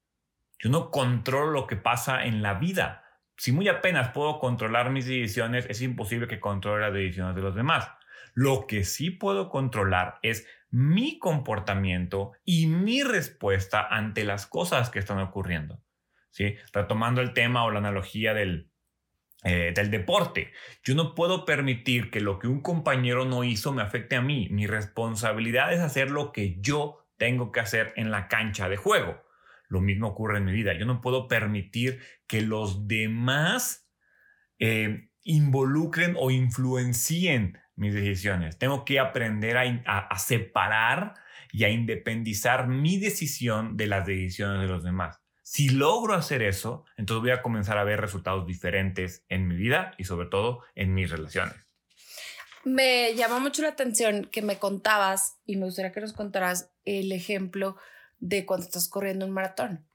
Yo 0.59 0.69
no 0.69 0.91
controlo 0.91 1.51
lo 1.51 1.67
que 1.67 1.77
pasa 1.77 2.25
en 2.25 2.41
la 2.41 2.55
vida. 2.55 3.05
Si 3.37 3.51
muy 3.51 3.67
apenas 3.67 4.09
puedo 4.09 4.39
controlar 4.39 4.91
mis 4.91 5.05
decisiones, 5.05 5.65
es 5.69 5.81
imposible 5.81 6.27
que 6.27 6.39
controle 6.39 6.83
las 6.83 6.93
decisiones 6.93 7.35
de 7.35 7.41
los 7.41 7.55
demás. 7.55 7.89
Lo 8.33 8.67
que 8.67 8.83
sí 8.83 9.09
puedo 9.09 9.49
controlar 9.49 10.19
es 10.21 10.47
mi 10.71 11.19
comportamiento 11.19 12.31
y 12.43 12.65
mi 12.67 13.03
respuesta 13.03 13.85
ante 13.85 14.23
las 14.23 14.47
cosas 14.47 14.89
que 14.89 14.99
están 14.99 15.19
ocurriendo. 15.19 15.83
¿sí? 16.31 16.55
Retomando 16.73 17.21
el 17.21 17.33
tema 17.33 17.63
o 17.65 17.71
la 17.71 17.79
analogía 17.79 18.33
del, 18.33 18.71
eh, 19.43 19.73
del 19.75 19.91
deporte, 19.91 20.51
yo 20.83 20.95
no 20.95 21.13
puedo 21.13 21.45
permitir 21.45 22.09
que 22.09 22.21
lo 22.21 22.39
que 22.39 22.47
un 22.47 22.61
compañero 22.61 23.25
no 23.25 23.43
hizo 23.43 23.73
me 23.73 23.81
afecte 23.81 24.15
a 24.15 24.21
mí. 24.21 24.47
Mi 24.49 24.65
responsabilidad 24.65 25.73
es 25.73 25.81
hacer 25.81 26.09
lo 26.09 26.31
que 26.31 26.59
yo 26.61 27.07
tengo 27.17 27.51
que 27.51 27.59
hacer 27.59 27.93
en 27.97 28.09
la 28.09 28.27
cancha 28.27 28.69
de 28.69 28.77
juego. 28.77 29.21
Lo 29.67 29.81
mismo 29.81 30.07
ocurre 30.07 30.37
en 30.37 30.45
mi 30.45 30.53
vida. 30.53 30.73
Yo 30.73 30.85
no 30.85 31.01
puedo 31.01 31.27
permitir 31.27 32.01
que 32.27 32.41
los 32.41 32.87
demás 32.87 33.89
eh, 34.59 35.10
involucren 35.23 36.15
o 36.19 36.31
influencien 36.31 37.59
mis 37.75 37.93
decisiones. 37.93 38.57
Tengo 38.57 38.85
que 38.85 38.99
aprender 38.99 39.57
a, 39.57 40.17
separar 40.19 41.15
y 41.51 41.63
a 41.63 41.69
independizar 41.69 42.67
mi 42.67 42.97
decisión 42.97 43.77
de 43.77 43.87
las 43.87 44.05
decisiones 44.05 44.61
de 44.61 44.67
los 44.67 44.83
demás. 44.83 45.19
Si 45.43 45.69
logro 45.69 46.13
hacer 46.13 46.41
eso, 46.43 46.85
entonces 46.95 47.21
voy 47.21 47.31
a 47.31 47.41
comenzar 47.41 47.77
a 47.77 47.83
ver 47.83 47.99
resultados 47.99 48.45
diferentes 48.45 49.25
en 49.27 49.47
mi 49.47 49.55
vida 49.55 49.93
y 49.97 50.05
sobre 50.05 50.27
todo 50.27 50.63
en 50.75 50.93
mis 50.93 51.09
relaciones. 51.09 51.55
Me 52.63 53.15
llamó 53.15 53.39
mucho 53.39 53.63
la 53.63 53.69
atención 53.69 54.25
que 54.31 54.41
me 54.41 54.59
contabas 54.59 55.39
y 55.45 55.57
me 55.57 55.65
gustaría 55.65 55.91
que 55.91 56.01
nos 56.01 56.13
contaras 56.13 56.71
el 56.85 57.11
ejemplo 57.11 57.75
de 58.19 58.45
cuando 58.45 58.67
estás 58.67 58.87
corriendo 58.87 59.25
un 59.25 59.31
maratón. 59.31 59.85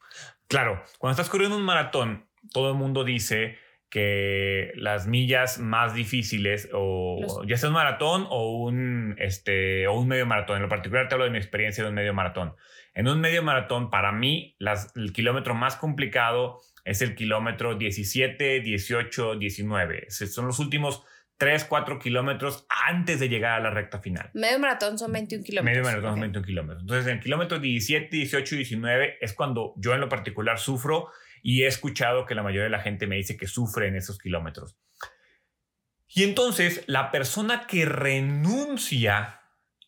Claro, 0.48 0.82
cuando 0.98 1.12
estás 1.12 1.30
corriendo 1.30 1.56
un 1.56 1.62
maratón, 1.62 2.28
todo 2.52 2.70
el 2.70 2.76
mundo 2.76 3.04
dice 3.04 3.58
que 3.96 4.72
las 4.74 5.06
millas 5.06 5.58
más 5.58 5.94
difíciles, 5.94 6.68
o 6.74 7.42
ya 7.46 7.56
sea 7.56 7.70
un 7.70 7.76
maratón 7.76 8.26
o 8.28 8.58
un, 8.58 9.16
este, 9.16 9.86
o 9.86 9.94
un 9.98 10.06
medio 10.06 10.26
maratón, 10.26 10.56
en 10.56 10.64
lo 10.64 10.68
particular 10.68 11.08
te 11.08 11.14
hablo 11.14 11.24
de 11.24 11.30
mi 11.30 11.38
experiencia 11.38 11.82
de 11.82 11.88
un 11.88 11.96
medio 11.96 12.12
maratón. 12.12 12.54
En 12.92 13.08
un 13.08 13.22
medio 13.22 13.42
maratón, 13.42 13.88
para 13.88 14.12
mí, 14.12 14.54
las, 14.58 14.94
el 14.96 15.14
kilómetro 15.14 15.54
más 15.54 15.76
complicado 15.76 16.60
es 16.84 17.00
el 17.00 17.14
kilómetro 17.14 17.76
17, 17.76 18.60
18, 18.60 19.36
19. 19.36 20.10
Son 20.10 20.46
los 20.46 20.58
últimos 20.58 21.02
3, 21.38 21.64
4 21.64 21.98
kilómetros 21.98 22.66
antes 22.86 23.18
de 23.18 23.30
llegar 23.30 23.52
a 23.52 23.60
la 23.60 23.70
recta 23.70 23.98
final. 23.98 24.28
Medio 24.34 24.58
maratón 24.58 24.98
son 24.98 25.10
21 25.10 25.42
kilómetros. 25.42 25.74
Medio 25.74 25.90
maratón 25.90 26.10
son 26.10 26.20
21 26.20 26.46
kilómetros. 26.46 26.82
Entonces, 26.82 27.06
en 27.06 27.14
el 27.14 27.20
kilómetro 27.22 27.58
17, 27.58 28.14
18 28.14 28.54
y 28.56 28.58
19 28.58 29.16
es 29.22 29.32
cuando 29.32 29.72
yo 29.78 29.94
en 29.94 30.00
lo 30.00 30.10
particular 30.10 30.58
sufro 30.58 31.08
y 31.42 31.62
he 31.62 31.66
escuchado 31.66 32.26
que 32.26 32.34
la 32.34 32.42
mayoría 32.42 32.64
de 32.64 32.70
la 32.70 32.80
gente 32.80 33.06
me 33.06 33.16
dice 33.16 33.36
que 33.36 33.46
sufre 33.46 33.88
en 33.88 33.96
esos 33.96 34.18
kilómetros. 34.18 34.76
Y 36.08 36.24
entonces 36.24 36.84
la 36.86 37.10
persona 37.10 37.66
que 37.66 37.84
renuncia 37.84 39.40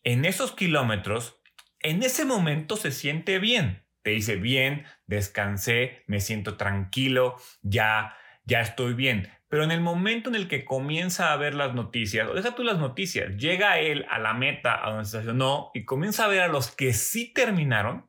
en 0.03 0.25
esos 0.25 0.51
kilómetros, 0.51 1.41
en 1.79 2.03
ese 2.03 2.25
momento 2.25 2.75
se 2.75 2.91
siente 2.91 3.39
bien. 3.39 3.85
Te 4.01 4.11
dice 4.11 4.35
bien, 4.35 4.85
descansé, 5.07 6.03
me 6.07 6.19
siento 6.19 6.55
tranquilo, 6.55 7.35
ya, 7.61 8.15
ya 8.45 8.61
estoy 8.61 8.93
bien. 8.93 9.29
Pero 9.49 9.63
en 9.63 9.71
el 9.71 9.81
momento 9.81 10.29
en 10.29 10.35
el 10.35 10.47
que 10.47 10.63
comienza 10.63 11.33
a 11.33 11.37
ver 11.37 11.55
las 11.55 11.73
noticias, 11.73 12.29
o 12.29 12.33
deja 12.33 12.55
tú 12.55 12.63
las 12.63 12.77
noticias, 12.77 13.35
llega 13.35 13.79
él 13.79 14.05
a 14.09 14.19
la 14.19 14.33
meta 14.33 14.85
a 14.85 14.91
donde 14.91 15.05
se 15.05 15.17
estacionó 15.17 15.71
y 15.73 15.85
comienza 15.85 16.25
a 16.25 16.27
ver 16.27 16.41
a 16.41 16.47
los 16.47 16.71
que 16.71 16.93
sí 16.93 17.33
terminaron, 17.33 18.07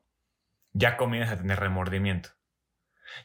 ya 0.71 0.97
comienza 0.97 1.33
a 1.33 1.37
tener 1.37 1.59
remordimiento. 1.59 2.29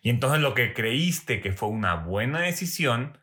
Y 0.02 0.10
entonces 0.10 0.40
lo 0.40 0.54
que 0.54 0.72
creíste 0.72 1.40
que 1.40 1.52
fue 1.52 1.68
una 1.68 1.94
buena 1.94 2.40
decisión, 2.40 3.18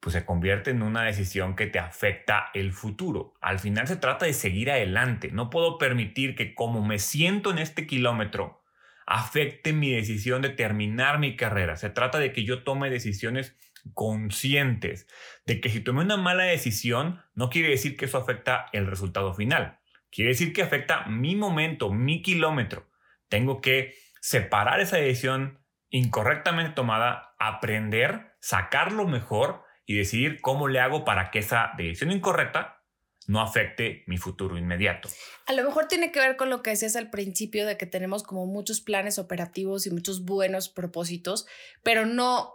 pues 0.00 0.14
se 0.14 0.24
convierte 0.24 0.70
en 0.70 0.82
una 0.82 1.02
decisión 1.02 1.56
que 1.56 1.66
te 1.66 1.78
afecta 1.78 2.50
el 2.54 2.72
futuro. 2.72 3.34
Al 3.40 3.58
final 3.58 3.88
se 3.88 3.96
trata 3.96 4.26
de 4.26 4.32
seguir 4.32 4.70
adelante. 4.70 5.30
No 5.32 5.50
puedo 5.50 5.78
permitir 5.78 6.34
que 6.34 6.54
como 6.54 6.84
me 6.84 6.98
siento 6.98 7.50
en 7.50 7.58
este 7.58 7.86
kilómetro, 7.86 8.62
afecte 9.06 9.72
mi 9.72 9.92
decisión 9.92 10.42
de 10.42 10.50
terminar 10.50 11.18
mi 11.18 11.36
carrera. 11.36 11.76
Se 11.76 11.90
trata 11.90 12.18
de 12.18 12.32
que 12.32 12.44
yo 12.44 12.62
tome 12.62 12.90
decisiones 12.90 13.56
conscientes, 13.94 15.06
de 15.46 15.60
que 15.60 15.68
si 15.68 15.80
tomé 15.80 16.02
una 16.02 16.16
mala 16.16 16.44
decisión, 16.44 17.22
no 17.34 17.50
quiere 17.50 17.68
decir 17.68 17.96
que 17.96 18.06
eso 18.06 18.18
afecta 18.18 18.66
el 18.72 18.86
resultado 18.86 19.32
final. 19.32 19.78
Quiere 20.10 20.30
decir 20.30 20.52
que 20.52 20.62
afecta 20.62 21.06
mi 21.06 21.36
momento, 21.36 21.92
mi 21.92 22.22
kilómetro. 22.22 22.88
Tengo 23.28 23.60
que 23.60 23.94
separar 24.20 24.80
esa 24.80 24.96
decisión 24.96 25.58
incorrectamente 25.90 26.72
tomada, 26.72 27.34
aprender, 27.38 28.36
sacar 28.40 28.92
lo 28.92 29.06
mejor 29.06 29.64
y 29.84 29.96
decidir 29.96 30.40
cómo 30.40 30.68
le 30.68 30.80
hago 30.80 31.04
para 31.04 31.30
que 31.30 31.38
esa 31.38 31.72
decisión 31.76 32.10
incorrecta 32.10 32.82
no 33.26 33.40
afecte 33.40 34.04
mi 34.06 34.18
futuro 34.18 34.56
inmediato. 34.56 35.08
A 35.46 35.52
lo 35.52 35.64
mejor 35.64 35.88
tiene 35.88 36.12
que 36.12 36.20
ver 36.20 36.36
con 36.36 36.50
lo 36.50 36.62
que 36.62 36.70
decías 36.70 36.96
al 36.96 37.10
principio 37.10 37.66
de 37.66 37.76
que 37.76 37.86
tenemos 37.86 38.22
como 38.22 38.46
muchos 38.46 38.80
planes 38.80 39.18
operativos 39.18 39.86
y 39.86 39.90
muchos 39.90 40.24
buenos 40.24 40.68
propósitos, 40.68 41.46
pero 41.82 42.06
no, 42.06 42.54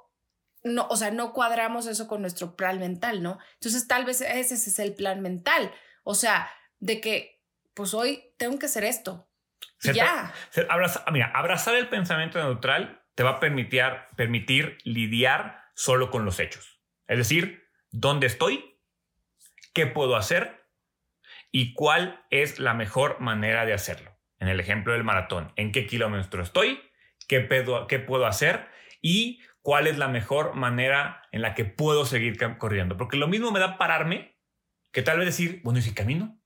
no, 0.63 0.88
o 0.89 0.96
sea, 0.96 1.12
no 1.12 1.34
cuadramos 1.34 1.88
eso 1.88 2.08
con 2.08 2.22
nuestro 2.22 2.56
plan 2.56 2.80
mental, 2.80 3.22
¿no? 3.22 3.38
Entonces 3.56 3.88
tal 3.88 4.06
vez 4.06 4.22
ese 4.22 4.56
es 4.56 4.80
el 4.80 4.94
plan 4.94 5.22
mental, 5.22 5.74
o 6.04 6.15
sea, 6.15 6.50
de 6.80 7.02
que 7.02 7.41
pues 7.74 7.94
hoy 7.94 8.34
tengo 8.38 8.58
que 8.60 8.67
hacer 8.67 8.84
esto. 8.84 9.30
ya. 9.82 10.34
mira, 11.12 11.32
abrazar 11.34 11.76
el 11.76 11.89
pensamiento 11.89 12.39
neutral 12.39 13.00
te 13.15 13.24
va 13.24 13.32
a 13.32 13.39
permitir, 13.39 13.84
permitir 14.15 14.78
lidiar 14.84 15.63
solo 15.76 16.12
con 16.12 16.26
los 16.26 16.39
hechos. 16.39 16.82
Es 17.08 17.17
decir, 17.17 17.67
¿dónde 17.91 18.28
estoy? 18.28 18.80
¿Qué 19.74 19.88
puedo 19.88 20.15
hacer? 20.15 20.62
y 21.52 21.74
cuál 21.74 22.26
es 22.30 22.60
la 22.60 22.74
mejor 22.74 23.19
manera 23.19 23.65
de 23.65 23.74
hacerlo. 23.74 24.17
En 24.39 24.47
el 24.47 24.60
ejemplo 24.60 24.93
del 24.93 25.04
maratón, 25.04 25.52
¿en 25.56 25.71
qué 25.71 25.86
kilómetro 25.86 26.41
estoy? 26.41 26.82
¿Qué, 27.28 27.47
qué 27.88 28.00
puedo 28.00 28.26
hacer? 28.26 28.67
Y 29.02 29.41
cuál 29.62 29.88
es 29.88 29.97
la 29.97 30.08
mejor 30.08 30.56
manera 30.56 31.24
en 31.32 31.41
la 31.41 31.54
que 31.54 31.65
puedo 31.65 32.06
seguir 32.06 32.38
corriendo. 32.58 32.97
Porque 32.97 33.17
lo 33.17 33.28
mismo 33.28 33.52
me 33.52 33.60
da 33.60 33.78
pararme 33.78 34.39
que 34.91 35.04
tal 35.04 35.19
vez 35.19 35.28
decir, 35.28 35.62
bueno, 35.63 35.80
¿y 35.80 35.84
si 35.84 35.93
camino? 35.93 36.40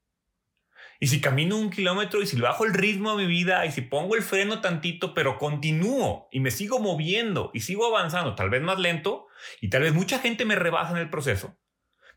Y 0.99 1.08
si 1.08 1.19
camino 1.19 1.58
un 1.58 1.69
kilómetro 1.69 2.21
y 2.21 2.27
si 2.27 2.39
bajo 2.39 2.65
el 2.65 2.73
ritmo 2.73 3.12
a 3.12 3.17
mi 3.17 3.25
vida 3.25 3.65
y 3.65 3.71
si 3.71 3.81
pongo 3.81 4.15
el 4.15 4.21
freno 4.21 4.62
tantito, 4.62 5.13
pero 5.13 5.38
continúo 5.38 6.27
y 6.31 6.39
me 6.39 6.51
sigo 6.51 6.79
moviendo 6.79 7.51
y 7.53 7.62
sigo 7.62 7.86
avanzando, 7.86 8.36
tal 8.36 8.49
vez 8.49 8.62
más 8.62 8.79
lento 8.79 9.27
y 9.62 9.69
tal 9.69 9.81
vez 9.81 9.93
mucha 9.93 10.19
gente 10.19 10.45
me 10.45 10.55
rebasa 10.55 10.91
en 10.91 10.97
el 10.97 11.10
proceso, 11.10 11.58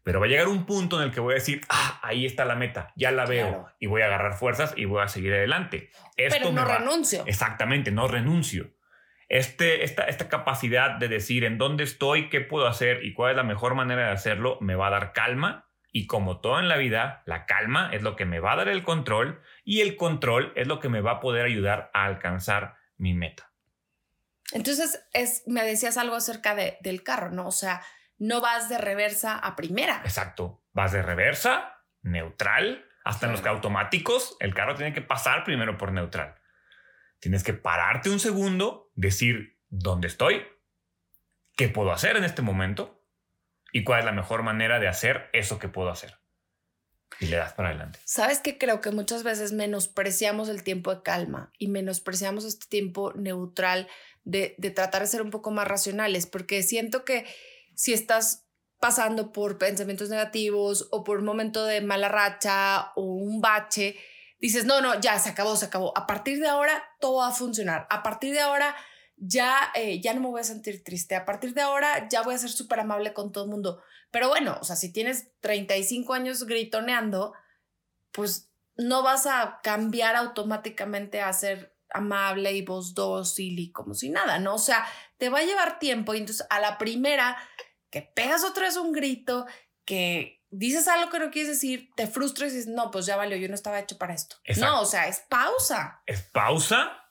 pero 0.04 0.20
va 0.20 0.26
a 0.26 0.28
llegar 0.28 0.48
un 0.48 0.64
punto 0.64 0.96
en 1.00 1.08
el 1.08 1.12
que 1.12 1.20
voy 1.20 1.32
a 1.32 1.34
decir, 1.34 1.60
ah, 1.68 2.00
ahí 2.02 2.24
está 2.24 2.44
la 2.44 2.54
meta, 2.54 2.92
ya 2.96 3.10
la 3.10 3.26
veo 3.26 3.66
y 3.80 3.86
voy 3.86 4.02
a 4.02 4.06
agarrar 4.06 4.34
fuerzas 4.34 4.74
y 4.76 4.84
voy 4.84 5.02
a 5.02 5.08
seguir 5.08 5.34
adelante. 5.34 5.90
Esto 6.16 6.38
Pero 6.38 6.52
no 6.52 6.64
renuncio. 6.64 7.24
Exactamente, 7.26 7.90
no 7.90 8.06
renuncio. 8.06 8.74
Este, 9.28 9.84
esta, 9.84 10.04
esta 10.04 10.28
capacidad 10.28 10.92
de 10.92 11.08
decir 11.08 11.44
en 11.44 11.58
dónde 11.58 11.84
estoy, 11.84 12.30
qué 12.30 12.40
puedo 12.40 12.66
hacer 12.66 13.04
y 13.04 13.12
cuál 13.12 13.32
es 13.32 13.36
la 13.36 13.42
mejor 13.42 13.74
manera 13.74 14.06
de 14.06 14.12
hacerlo, 14.12 14.56
me 14.62 14.74
va 14.74 14.86
a 14.86 14.90
dar 14.90 15.12
calma. 15.12 15.67
Y 15.90 16.06
como 16.06 16.40
todo 16.40 16.58
en 16.58 16.68
la 16.68 16.76
vida, 16.76 17.22
la 17.26 17.46
calma 17.46 17.90
es 17.92 18.02
lo 18.02 18.14
que 18.16 18.24
me 18.24 18.40
va 18.40 18.52
a 18.52 18.56
dar 18.56 18.68
el 18.68 18.82
control 18.82 19.42
y 19.64 19.80
el 19.80 19.96
control 19.96 20.52
es 20.56 20.66
lo 20.66 20.80
que 20.80 20.88
me 20.88 21.00
va 21.00 21.12
a 21.12 21.20
poder 21.20 21.46
ayudar 21.46 21.90
a 21.94 22.04
alcanzar 22.04 22.76
mi 22.96 23.14
meta. 23.14 23.52
Entonces, 24.52 25.04
es, 25.12 25.42
me 25.46 25.62
decías 25.62 25.96
algo 25.96 26.16
acerca 26.16 26.54
de, 26.54 26.78
del 26.80 27.02
carro, 27.02 27.30
¿no? 27.30 27.46
O 27.46 27.52
sea, 27.52 27.82
no 28.18 28.40
vas 28.40 28.68
de 28.68 28.78
reversa 28.78 29.38
a 29.38 29.56
primera. 29.56 30.00
Exacto. 30.04 30.62
Vas 30.72 30.92
de 30.92 31.02
reversa, 31.02 31.82
neutral, 32.02 32.84
hasta 33.04 33.26
en 33.26 33.32
los 33.32 33.46
automáticos, 33.46 34.36
el 34.38 34.54
carro 34.54 34.74
tiene 34.74 34.92
que 34.92 35.00
pasar 35.00 35.44
primero 35.44 35.78
por 35.78 35.92
neutral. 35.92 36.34
Tienes 37.20 37.42
que 37.42 37.54
pararte 37.54 38.10
un 38.10 38.20
segundo, 38.20 38.90
decir 38.94 39.58
dónde 39.70 40.08
estoy, 40.08 40.46
qué 41.56 41.70
puedo 41.70 41.90
hacer 41.90 42.16
en 42.18 42.24
este 42.24 42.42
momento 42.42 42.97
y 43.72 43.84
cuál 43.84 44.00
es 44.00 44.04
la 44.04 44.12
mejor 44.12 44.42
manera 44.42 44.78
de 44.78 44.88
hacer 44.88 45.28
eso 45.32 45.58
que 45.58 45.68
puedo 45.68 45.90
hacer. 45.90 46.18
Y 47.20 47.26
le 47.26 47.36
das 47.36 47.54
para 47.54 47.70
adelante. 47.70 47.98
Sabes 48.04 48.40
que 48.40 48.58
creo 48.58 48.80
que 48.80 48.90
muchas 48.90 49.22
veces 49.22 49.52
menospreciamos 49.52 50.48
el 50.48 50.62
tiempo 50.62 50.94
de 50.94 51.02
calma 51.02 51.52
y 51.58 51.68
menospreciamos 51.68 52.44
este 52.44 52.66
tiempo 52.66 53.12
neutral 53.14 53.88
de, 54.24 54.54
de 54.58 54.70
tratar 54.70 55.02
de 55.02 55.08
ser 55.08 55.22
un 55.22 55.30
poco 55.30 55.50
más 55.50 55.66
racionales, 55.66 56.26
porque 56.26 56.62
siento 56.62 57.04
que 57.04 57.26
si 57.74 57.92
estás 57.92 58.46
pasando 58.78 59.32
por 59.32 59.58
pensamientos 59.58 60.08
negativos 60.10 60.88
o 60.92 61.02
por 61.02 61.18
un 61.18 61.24
momento 61.24 61.64
de 61.64 61.80
mala 61.80 62.08
racha 62.08 62.92
o 62.94 63.02
un 63.02 63.40
bache, 63.40 63.96
dices, 64.38 64.64
no, 64.64 64.80
no, 64.80 65.00
ya 65.00 65.18
se 65.18 65.30
acabó, 65.30 65.56
se 65.56 65.66
acabó. 65.66 65.96
A 65.96 66.06
partir 66.06 66.38
de 66.38 66.48
ahora 66.48 66.84
todo 67.00 67.18
va 67.18 67.28
a 67.28 67.32
funcionar. 67.32 67.86
A 67.90 68.02
partir 68.02 68.32
de 68.32 68.40
ahora 68.40 68.76
ya, 69.20 69.70
eh, 69.74 70.00
ya 70.00 70.14
no 70.14 70.20
me 70.20 70.28
voy 70.28 70.40
a 70.40 70.44
sentir 70.44 70.84
triste. 70.84 71.16
A 71.16 71.24
partir 71.24 71.54
de 71.54 71.62
ahora 71.62 72.08
ya 72.08 72.22
voy 72.22 72.34
a 72.34 72.38
ser 72.38 72.50
súper 72.50 72.80
amable 72.80 73.12
con 73.12 73.32
todo 73.32 73.44
el 73.44 73.50
mundo. 73.50 73.82
Pero 74.10 74.28
bueno, 74.28 74.58
o 74.60 74.64
sea, 74.64 74.76
si 74.76 74.92
tienes 74.92 75.28
35 75.40 76.14
años 76.14 76.44
gritoneando, 76.44 77.34
pues 78.12 78.50
no 78.76 79.02
vas 79.02 79.26
a 79.26 79.60
cambiar 79.62 80.16
automáticamente 80.16 81.20
a 81.20 81.32
ser 81.32 81.76
amable 81.90 82.52
y 82.52 82.62
voz 82.62 82.94
dócil 82.94 83.58
y 83.58 83.72
como 83.72 83.94
si 83.94 84.10
nada, 84.10 84.38
¿no? 84.38 84.54
O 84.54 84.58
sea, 84.58 84.86
te 85.16 85.28
va 85.28 85.38
a 85.38 85.44
llevar 85.44 85.78
tiempo 85.78 86.14
y 86.14 86.18
entonces 86.18 86.46
a 86.50 86.60
la 86.60 86.78
primera 86.78 87.36
que 87.90 88.02
pegas 88.02 88.44
otra 88.44 88.64
vez 88.64 88.76
un 88.76 88.92
grito, 88.92 89.46
que 89.84 90.44
dices 90.50 90.86
algo 90.88 91.10
que 91.10 91.18
no 91.18 91.30
quieres 91.30 91.50
decir, 91.50 91.90
te 91.96 92.06
frustras 92.06 92.52
y 92.52 92.56
dices, 92.56 92.72
no, 92.72 92.90
pues 92.90 93.06
ya 93.06 93.16
valió, 93.16 93.36
yo 93.36 93.48
no 93.48 93.54
estaba 93.54 93.80
hecho 93.80 93.98
para 93.98 94.14
esto. 94.14 94.36
No, 94.58 94.82
o 94.82 94.86
sea, 94.86 95.08
es 95.08 95.20
pausa. 95.28 96.02
Es 96.06 96.22
pausa. 96.22 97.07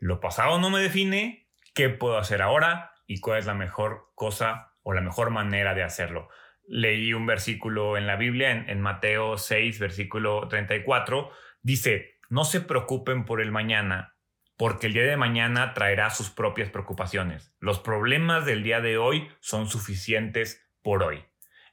Lo 0.00 0.18
pasado 0.18 0.58
no 0.58 0.70
me 0.70 0.80
define. 0.80 1.46
¿Qué 1.74 1.90
puedo 1.90 2.18
hacer 2.18 2.42
ahora? 2.42 2.94
¿Y 3.06 3.20
cuál 3.20 3.38
es 3.38 3.46
la 3.46 3.54
mejor 3.54 4.10
cosa 4.14 4.72
o 4.82 4.94
la 4.94 5.02
mejor 5.02 5.30
manera 5.30 5.74
de 5.74 5.82
hacerlo? 5.82 6.30
Leí 6.66 7.12
un 7.12 7.26
versículo 7.26 7.96
en 7.98 8.06
la 8.06 8.16
Biblia, 8.16 8.50
en, 8.50 8.80
Mateo 8.80 9.36
6, 9.36 9.78
versículo 9.78 10.48
34. 10.48 11.30
Dice, 11.62 12.18
no 12.30 12.44
se 12.44 12.62
preocupen 12.62 13.26
por 13.26 13.42
el 13.42 13.52
mañana, 13.52 14.16
porque 14.56 14.86
el 14.86 14.94
día 14.94 15.02
de 15.04 15.16
mañana 15.18 15.74
traerá 15.74 16.08
sus 16.08 16.30
propias 16.30 16.70
preocupaciones. 16.70 17.52
Los 17.60 17.78
problemas 17.78 18.46
del 18.46 18.62
día 18.62 18.80
de 18.80 18.96
hoy 18.96 19.28
son 19.40 19.68
suficientes 19.68 20.66
por 20.82 21.02
hoy. 21.02 21.24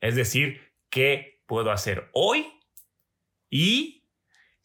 Es 0.01 0.15
decir, 0.15 0.73
¿qué 0.89 1.41
puedo 1.45 1.71
hacer 1.71 2.09
hoy? 2.11 2.45
Y 3.49 4.09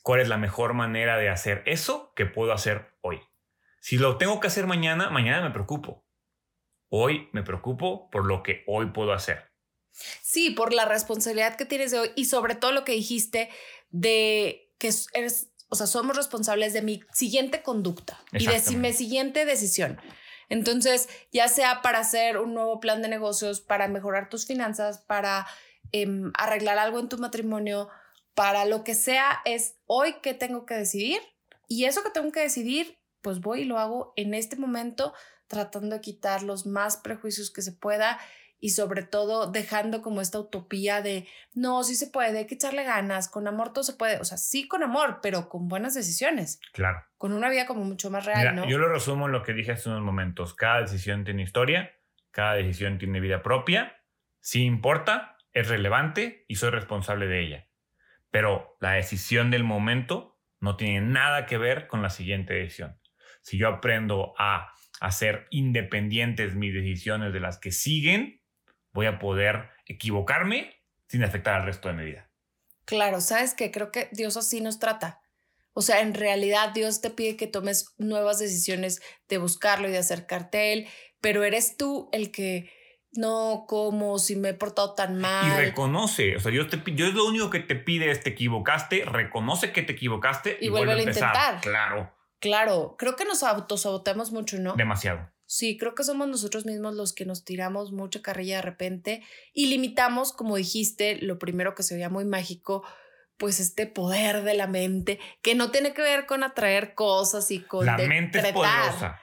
cuál 0.03 0.21
es 0.21 0.29
la 0.29 0.37
mejor 0.37 0.75
manera 0.75 1.17
de 1.17 1.29
hacer 1.29 1.63
eso 1.67 2.13
que 2.17 2.27
puedo 2.27 2.53
hacer. 2.53 2.92
Si 3.83 3.99
lo 3.99 4.17
tengo 4.17 4.39
que 4.39 4.47
hacer 4.47 4.67
mañana, 4.67 5.11
mañana 5.11 5.43
me 5.43 5.51
preocupo. 5.51 6.07
Hoy 6.89 7.29
me 7.33 7.43
preocupo 7.43 8.09
por 8.11 8.25
lo 8.25 8.43
que 8.43 8.63
hoy 8.69 8.87
puedo 8.87 9.13
hacer. 9.13 9.51
Sí, 9.91 10.51
por 10.51 10.73
la 10.73 10.85
responsabilidad 10.85 11.57
que 11.57 11.65
tienes 11.65 11.91
de 11.91 11.99
hoy 11.99 12.11
y 12.15 12.27
sobre 12.27 12.55
todo 12.55 12.71
lo 12.71 12.85
que 12.85 12.93
dijiste 12.93 13.51
de 13.91 14.73
que 14.79 14.91
eres 15.15 15.53
o 15.69 15.75
sea, 15.75 15.87
somos 15.87 16.17
responsables 16.17 16.75
de 16.75 16.83
mi 16.83 17.03
siguiente 17.15 17.63
conducta 17.63 18.21
y 18.31 18.47
de 18.47 18.77
mi 18.77 18.93
siguiente 18.93 19.47
decisión. 19.47 19.99
Entonces, 20.51 21.09
ya 21.33 21.49
sea 21.49 21.81
para 21.81 22.01
hacer 22.01 22.37
un 22.37 22.53
nuevo 22.53 22.79
plan 22.79 23.01
de 23.01 23.09
negocios, 23.09 23.63
para 23.63 23.89
mejorar 23.89 24.29
tus 24.29 24.47
finanzas, 24.47 24.99
para 24.99 25.47
em, 25.91 26.31
arreglar 26.35 26.79
algo 26.79 27.01
en 27.01 27.09
tu 27.09 27.17
matrimonio, 27.17 27.89
para 28.35 28.67
lo 28.67 28.85
que 28.85 28.95
sea, 28.95 29.41
es 29.47 29.77
hoy 29.87 30.17
que 30.21 30.35
tengo 30.35 30.67
que 30.67 30.75
decidir. 30.75 31.23
Y 31.69 31.87
eso 31.87 32.03
que 32.03 32.11
tengo 32.11 32.31
que 32.33 32.41
decidir, 32.41 32.99
pues 33.23 33.41
voy 33.41 33.63
y 33.63 33.65
lo 33.65 33.79
hago 33.79 34.13
en 34.17 34.35
este 34.35 34.57
momento, 34.57 35.15
tratando 35.47 35.97
de 35.97 36.01
quitar 36.01 36.43
los 36.43 36.67
más 36.67 36.97
prejuicios 36.97 37.51
que 37.51 37.63
se 37.63 37.73
pueda 37.73 38.19
y 38.59 38.71
sobre 38.71 39.03
todo 39.03 39.51
dejando 39.51 40.03
como 40.03 40.21
esta 40.21 40.39
utopía 40.39 41.03
de, 41.03 41.27
no, 41.53 41.83
sí 41.83 41.97
se 41.97 42.07
puede, 42.07 42.39
hay 42.39 42.47
que 42.47 42.55
echarle 42.55 42.85
ganas, 42.85 43.29
con 43.29 43.49
amor 43.49 43.73
todo 43.73 43.83
se 43.83 43.95
puede, 43.95 44.19
o 44.21 44.25
sea, 44.25 44.39
sí 44.39 44.69
con 44.69 44.85
amor, 44.85 45.19
pero 45.21 45.49
con 45.49 45.67
buenas 45.67 45.95
decisiones. 45.95 46.61
Claro. 46.73 47.05
Con 47.19 47.33
una 47.33 47.51
vida 47.51 47.67
como 47.67 47.85
mucho 47.85 48.09
más 48.09 48.25
real, 48.25 48.55
¿no? 48.55 48.69
Yo 48.69 48.79
lo 48.79 48.89
resumo 48.89 49.27
en 49.27 49.33
lo 49.33 49.43
que 49.43 49.53
dije 49.53 49.73
hace 49.73 49.89
unos 49.89 50.03
momentos, 50.03 50.55
cada 50.55 50.81
decisión 50.81 51.25
tiene 51.25 51.43
historia, 51.43 51.91
cada 52.31 52.55
decisión 52.55 52.99
tiene 52.99 53.19
vida 53.19 53.43
propia, 53.43 54.01
sí 54.39 54.63
importa, 54.63 55.39
es 55.53 55.69
relevante 55.69 56.45
y 56.47 56.55
soy 56.55 56.71
responsable 56.71 57.27
de 57.27 57.41
ella. 57.41 57.69
Pero 58.31 58.77
la 58.81 58.93
decisión 58.93 59.51
del 59.51 59.65
momento 59.65 60.39
no 60.61 60.77
tiene 60.77 61.01
nada 61.01 61.47
que 61.47 61.59
ver 61.59 61.89
con 61.89 62.01
la 62.01 62.11
siguiente 62.11 62.55
decisión. 62.55 62.97
Si 63.43 63.59
yo 63.59 63.69
aprendo 63.69 64.35
a 64.39 64.73
hacer 65.01 65.47
independientes 65.51 66.55
mis 66.55 66.73
decisiones 66.73 67.33
de 67.33 67.41
las 67.41 67.59
que 67.59 67.73
siguen, 67.73 68.41
voy 68.93 69.07
a 69.07 69.19
poder 69.19 69.71
equivocarme 69.87 70.83
sin 71.09 71.25
afectar 71.25 71.61
al 71.61 71.67
resto 71.67 71.89
de 71.89 71.95
mi 71.95 72.05
vida. 72.05 72.31
Claro, 72.85 73.21
sabes 73.21 73.55
que 73.55 73.71
creo 73.71 73.91
que 73.91 74.09
Dios 74.13 74.37
así 74.37 74.61
nos 74.61 74.79
trata. 74.79 75.21
O 75.75 75.83
sea, 75.83 76.01
en 76.01 76.15
realidad 76.15 76.73
Dios 76.75 77.01
te 77.01 77.11
pide 77.11 77.37
que 77.37 77.47
tomes 77.47 77.95
nuevas 77.99 78.39
decisiones 78.39 79.03
de 79.29 79.39
buscarlo 79.39 79.89
y 79.89 79.93
de 79.93 79.99
acercarte 79.99 80.59
a 80.59 80.65
Él, 80.65 80.89
pero 81.21 81.45
eres 81.45 81.77
tú 81.77 82.09
el 82.13 82.31
que 82.31 82.71
no, 83.13 83.65
como 83.69 84.19
si 84.19 84.37
me 84.37 84.51
he 84.51 84.55
portado 84.55 84.95
tan 84.95 85.19
mal. 85.21 85.47
Y 85.47 85.65
reconoce, 85.67 86.37
o 86.37 86.41
sea, 86.41 86.51
Dios, 86.51 86.69
te, 86.69 86.79
Dios 86.93 87.15
lo 87.15 87.27
único 87.27 87.51
que 87.51 87.61
te 87.61 87.77
pide 87.77 88.11
es 88.11 88.23
te 88.23 88.31
equivocaste, 88.31 89.05
reconoce 89.05 89.73
que 89.73 89.83
te 89.83 89.93
equivocaste 89.93 90.59
y, 90.61 90.69
vuelve, 90.69 90.93
a, 90.93 90.99
intentar. 90.99 91.61
Claro. 91.61 92.13
Claro, 92.43 92.97
creo 92.99 93.15
que 93.15 93.25
nos 93.25 93.45
autosaboteamos 93.45 94.33
mucho, 94.33 94.59
¿no? 94.59 94.75
Demasiado. 94.75 95.31
Sí, 95.47 95.79
creo 95.79 95.95
que 95.95 96.03
somos 96.03 96.27
nosotros 96.27 96.67
mismos 96.67 96.97
los 96.97 97.15
que 97.15 97.25
nos 97.25 97.45
tiramos 97.45 97.93
mucha 97.93 98.21
carrilla 98.21 98.57
de 98.57 98.63
repente 98.63 99.23
y 99.55 99.67
limitamos, 99.67 100.33
como 100.33 100.57
dijiste, 100.57 101.19
lo 101.23 101.39
primero 101.39 101.77
que 101.77 101.85
se 101.85 101.95
veía 101.95 102.09
muy 102.09 102.25
mágico, 102.25 102.85
pues 103.37 103.61
este 103.61 103.87
poder 103.87 104.43
de 104.43 104.55
la 104.55 104.67
mente, 104.67 105.21
que 105.41 105.55
no 105.55 105.71
tiene 105.71 105.95
que 105.95 106.03
ver 106.03 106.27
con 106.27 106.43
atraer 106.43 106.95
cosas 106.95 107.49
y 107.53 107.61
con... 107.61 107.87
La 107.87 107.97
mente 107.97 108.41
es 108.41 108.53
poderosa. 108.53 109.21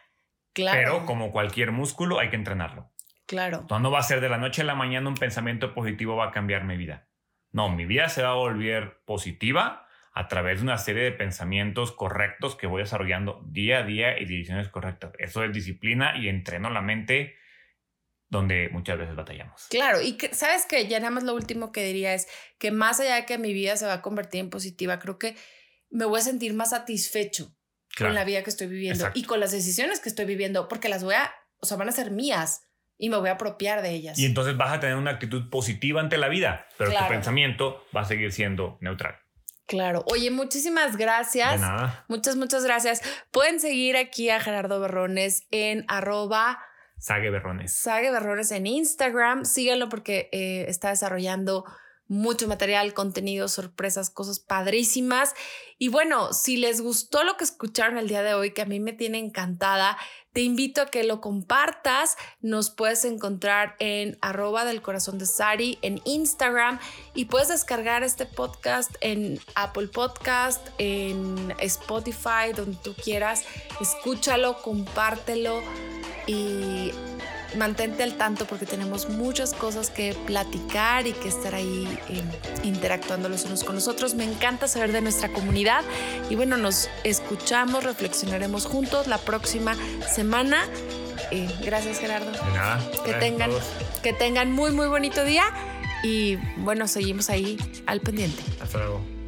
Claro. 0.53 0.79
Pero 0.79 1.05
como 1.05 1.33
cualquier 1.33 1.73
músculo 1.73 2.19
hay 2.19 2.29
que 2.29 2.37
entrenarlo. 2.37 2.89
Claro. 3.25 3.67
No 3.69 3.91
va 3.91 3.99
a 3.99 4.03
ser 4.03 4.21
de 4.21 4.29
la 4.29 4.37
noche 4.37 4.61
a 4.61 4.65
la 4.65 4.75
mañana 4.75 5.09
un 5.09 5.15
pensamiento 5.15 5.73
positivo 5.73 6.15
va 6.15 6.27
a 6.27 6.31
cambiar 6.31 6.63
mi 6.63 6.77
vida. 6.77 7.09
No, 7.51 7.67
mi 7.67 7.85
vida 7.85 8.07
se 8.07 8.21
va 8.21 8.29
a 8.29 8.35
volver 8.35 9.01
positiva 9.03 9.88
a 10.13 10.27
través 10.27 10.59
de 10.59 10.63
una 10.63 10.77
serie 10.77 11.03
de 11.03 11.11
pensamientos 11.11 11.91
correctos 11.91 12.55
que 12.55 12.67
voy 12.67 12.81
desarrollando 12.81 13.41
día 13.47 13.79
a 13.79 13.83
día 13.83 14.19
y 14.19 14.25
decisiones 14.25 14.69
correctas. 14.69 15.11
Eso 15.19 15.43
es 15.43 15.53
disciplina 15.53 16.17
y 16.17 16.29
entreno 16.29 16.69
la 16.69 16.81
mente 16.81 17.35
donde 18.29 18.69
muchas 18.71 18.97
veces 18.97 19.15
batallamos. 19.15 19.67
Claro, 19.69 20.01
y 20.01 20.13
que, 20.13 20.33
sabes 20.33 20.65
que 20.65 20.87
ya 20.87 20.99
nada 20.99 21.11
más 21.11 21.23
lo 21.23 21.33
último 21.33 21.71
que 21.71 21.83
diría 21.83 22.13
es 22.13 22.27
que 22.59 22.71
más 22.71 22.99
allá 22.99 23.15
de 23.15 23.25
que 23.25 23.37
mi 23.37 23.53
vida 23.53 23.75
se 23.75 23.85
va 23.85 23.93
a 23.93 24.01
convertir 24.01 24.41
en 24.41 24.49
positiva, 24.49 24.99
creo 24.99 25.17
que 25.17 25.35
me 25.89 26.05
voy 26.05 26.19
a 26.19 26.23
sentir 26.23 26.53
más 26.53 26.69
satisfecho 26.69 27.55
con 27.97 28.13
la 28.13 28.23
vida 28.23 28.43
que 28.43 28.49
estoy 28.51 28.67
viviendo 28.67 29.09
y 29.13 29.23
con 29.23 29.39
las 29.39 29.51
decisiones 29.51 29.99
que 29.99 30.09
estoy 30.09 30.25
viviendo, 30.25 30.67
porque 30.67 30.89
las 30.89 31.03
voy 31.03 31.15
a, 31.15 31.33
o 31.59 31.65
sea, 31.65 31.75
van 31.75 31.89
a 31.89 31.91
ser 31.91 32.11
mías 32.11 32.63
y 32.97 33.09
me 33.09 33.17
voy 33.17 33.29
a 33.29 33.33
apropiar 33.33 33.81
de 33.81 33.91
ellas. 33.91 34.19
Y 34.19 34.25
entonces 34.25 34.55
vas 34.55 34.73
a 34.73 34.79
tener 34.79 34.95
una 34.95 35.11
actitud 35.11 35.49
positiva 35.49 35.99
ante 35.99 36.17
la 36.17 36.29
vida, 36.29 36.67
pero 36.77 36.91
tu 36.91 37.07
pensamiento 37.07 37.83
va 37.95 38.01
a 38.01 38.05
seguir 38.05 38.31
siendo 38.31 38.77
neutral. 38.79 39.17
Claro. 39.69 40.03
Oye, 40.07 40.31
muchísimas 40.31 40.97
gracias. 40.97 41.61
De 41.61 41.67
nada. 41.67 42.03
Muchas, 42.07 42.35
muchas 42.35 42.63
gracias. 42.63 43.01
Pueden 43.29 43.59
seguir 43.59 43.97
aquí 43.97 44.31
a 44.31 44.39
Gerardo 44.39 44.79
Berrones 44.79 45.43
en 45.51 45.85
arroba 45.87 46.59
Sague 46.97 47.29
Berrones. 47.29 47.71
Sague 47.71 48.11
Berrones 48.11 48.51
en 48.51 48.65
Instagram. 48.65 49.45
Síganlo 49.45 49.87
porque 49.87 50.27
eh, 50.31 50.65
está 50.67 50.89
desarrollando 50.89 51.65
mucho 52.09 52.47
material, 52.47 52.93
contenido, 52.93 53.47
sorpresas, 53.47 54.09
cosas 54.09 54.39
padrísimas. 54.39 55.35
Y 55.77 55.87
bueno, 55.87 56.33
si 56.33 56.57
les 56.57 56.81
gustó 56.81 57.23
lo 57.23 57.37
que 57.37 57.45
escucharon 57.45 57.97
el 57.97 58.09
día 58.09 58.23
de 58.23 58.33
hoy, 58.33 58.51
que 58.51 58.63
a 58.63 58.65
mí 58.65 58.79
me 58.79 58.93
tiene 58.93 59.19
encantada, 59.19 59.95
te 60.33 60.41
invito 60.41 60.81
a 60.81 60.87
que 60.87 61.03
lo 61.03 61.21
compartas. 61.21 62.17
Nos 62.41 62.71
puedes 62.71 63.05
encontrar 63.05 63.75
en 63.79 64.17
arroba 64.21 64.65
del 64.65 64.81
corazón 64.81 65.19
de 65.19 65.27
Sari 65.27 65.77
en 65.83 66.01
Instagram 66.03 66.79
y 67.13 67.25
puedes 67.25 67.47
descargar 67.49 68.03
este 68.03 68.25
podcast 68.25 68.91
en 69.01 69.39
Apple 69.53 69.87
Podcast, 69.87 70.67
en 70.79 71.53
Spotify, 71.59 72.53
donde 72.55 72.77
tú 72.83 72.95
quieras. 72.95 73.45
Escúchalo, 73.79 74.61
compártelo 74.63 75.61
y 76.25 76.91
mantente 77.57 78.03
al 78.03 78.15
tanto 78.15 78.45
porque 78.45 78.65
tenemos 78.65 79.09
muchas 79.09 79.53
cosas 79.53 79.89
que 79.89 80.13
platicar 80.25 81.07
y 81.07 81.13
que 81.13 81.29
estar 81.29 81.55
ahí 81.55 81.87
eh, 82.09 82.23
interactuando 82.63 83.29
los 83.29 83.45
unos 83.45 83.63
con 83.63 83.75
los 83.75 83.87
otros. 83.87 84.15
Me 84.15 84.23
encanta 84.23 84.67
saber 84.67 84.91
de 84.91 85.01
nuestra 85.01 85.29
comunidad 85.29 85.83
y 86.29 86.35
bueno, 86.35 86.57
nos 86.57 86.89
escuchamos, 87.03 87.83
reflexionaremos 87.83 88.65
juntos 88.65 89.07
la 89.07 89.17
próxima 89.17 89.75
semana. 90.13 90.65
Eh, 91.31 91.47
gracias 91.63 91.99
Gerardo. 91.99 92.31
De 92.31 92.51
nada. 92.53 92.81
Que 93.05 93.13
tengan, 93.13 93.51
que 94.03 94.13
tengan 94.13 94.51
muy 94.51 94.71
muy 94.71 94.87
bonito 94.87 95.23
día 95.23 95.45
y 96.03 96.37
bueno, 96.57 96.87
seguimos 96.87 97.29
ahí 97.29 97.57
al 97.85 98.01
pendiente. 98.01 98.41
Hasta 98.61 98.77
luego. 98.79 99.18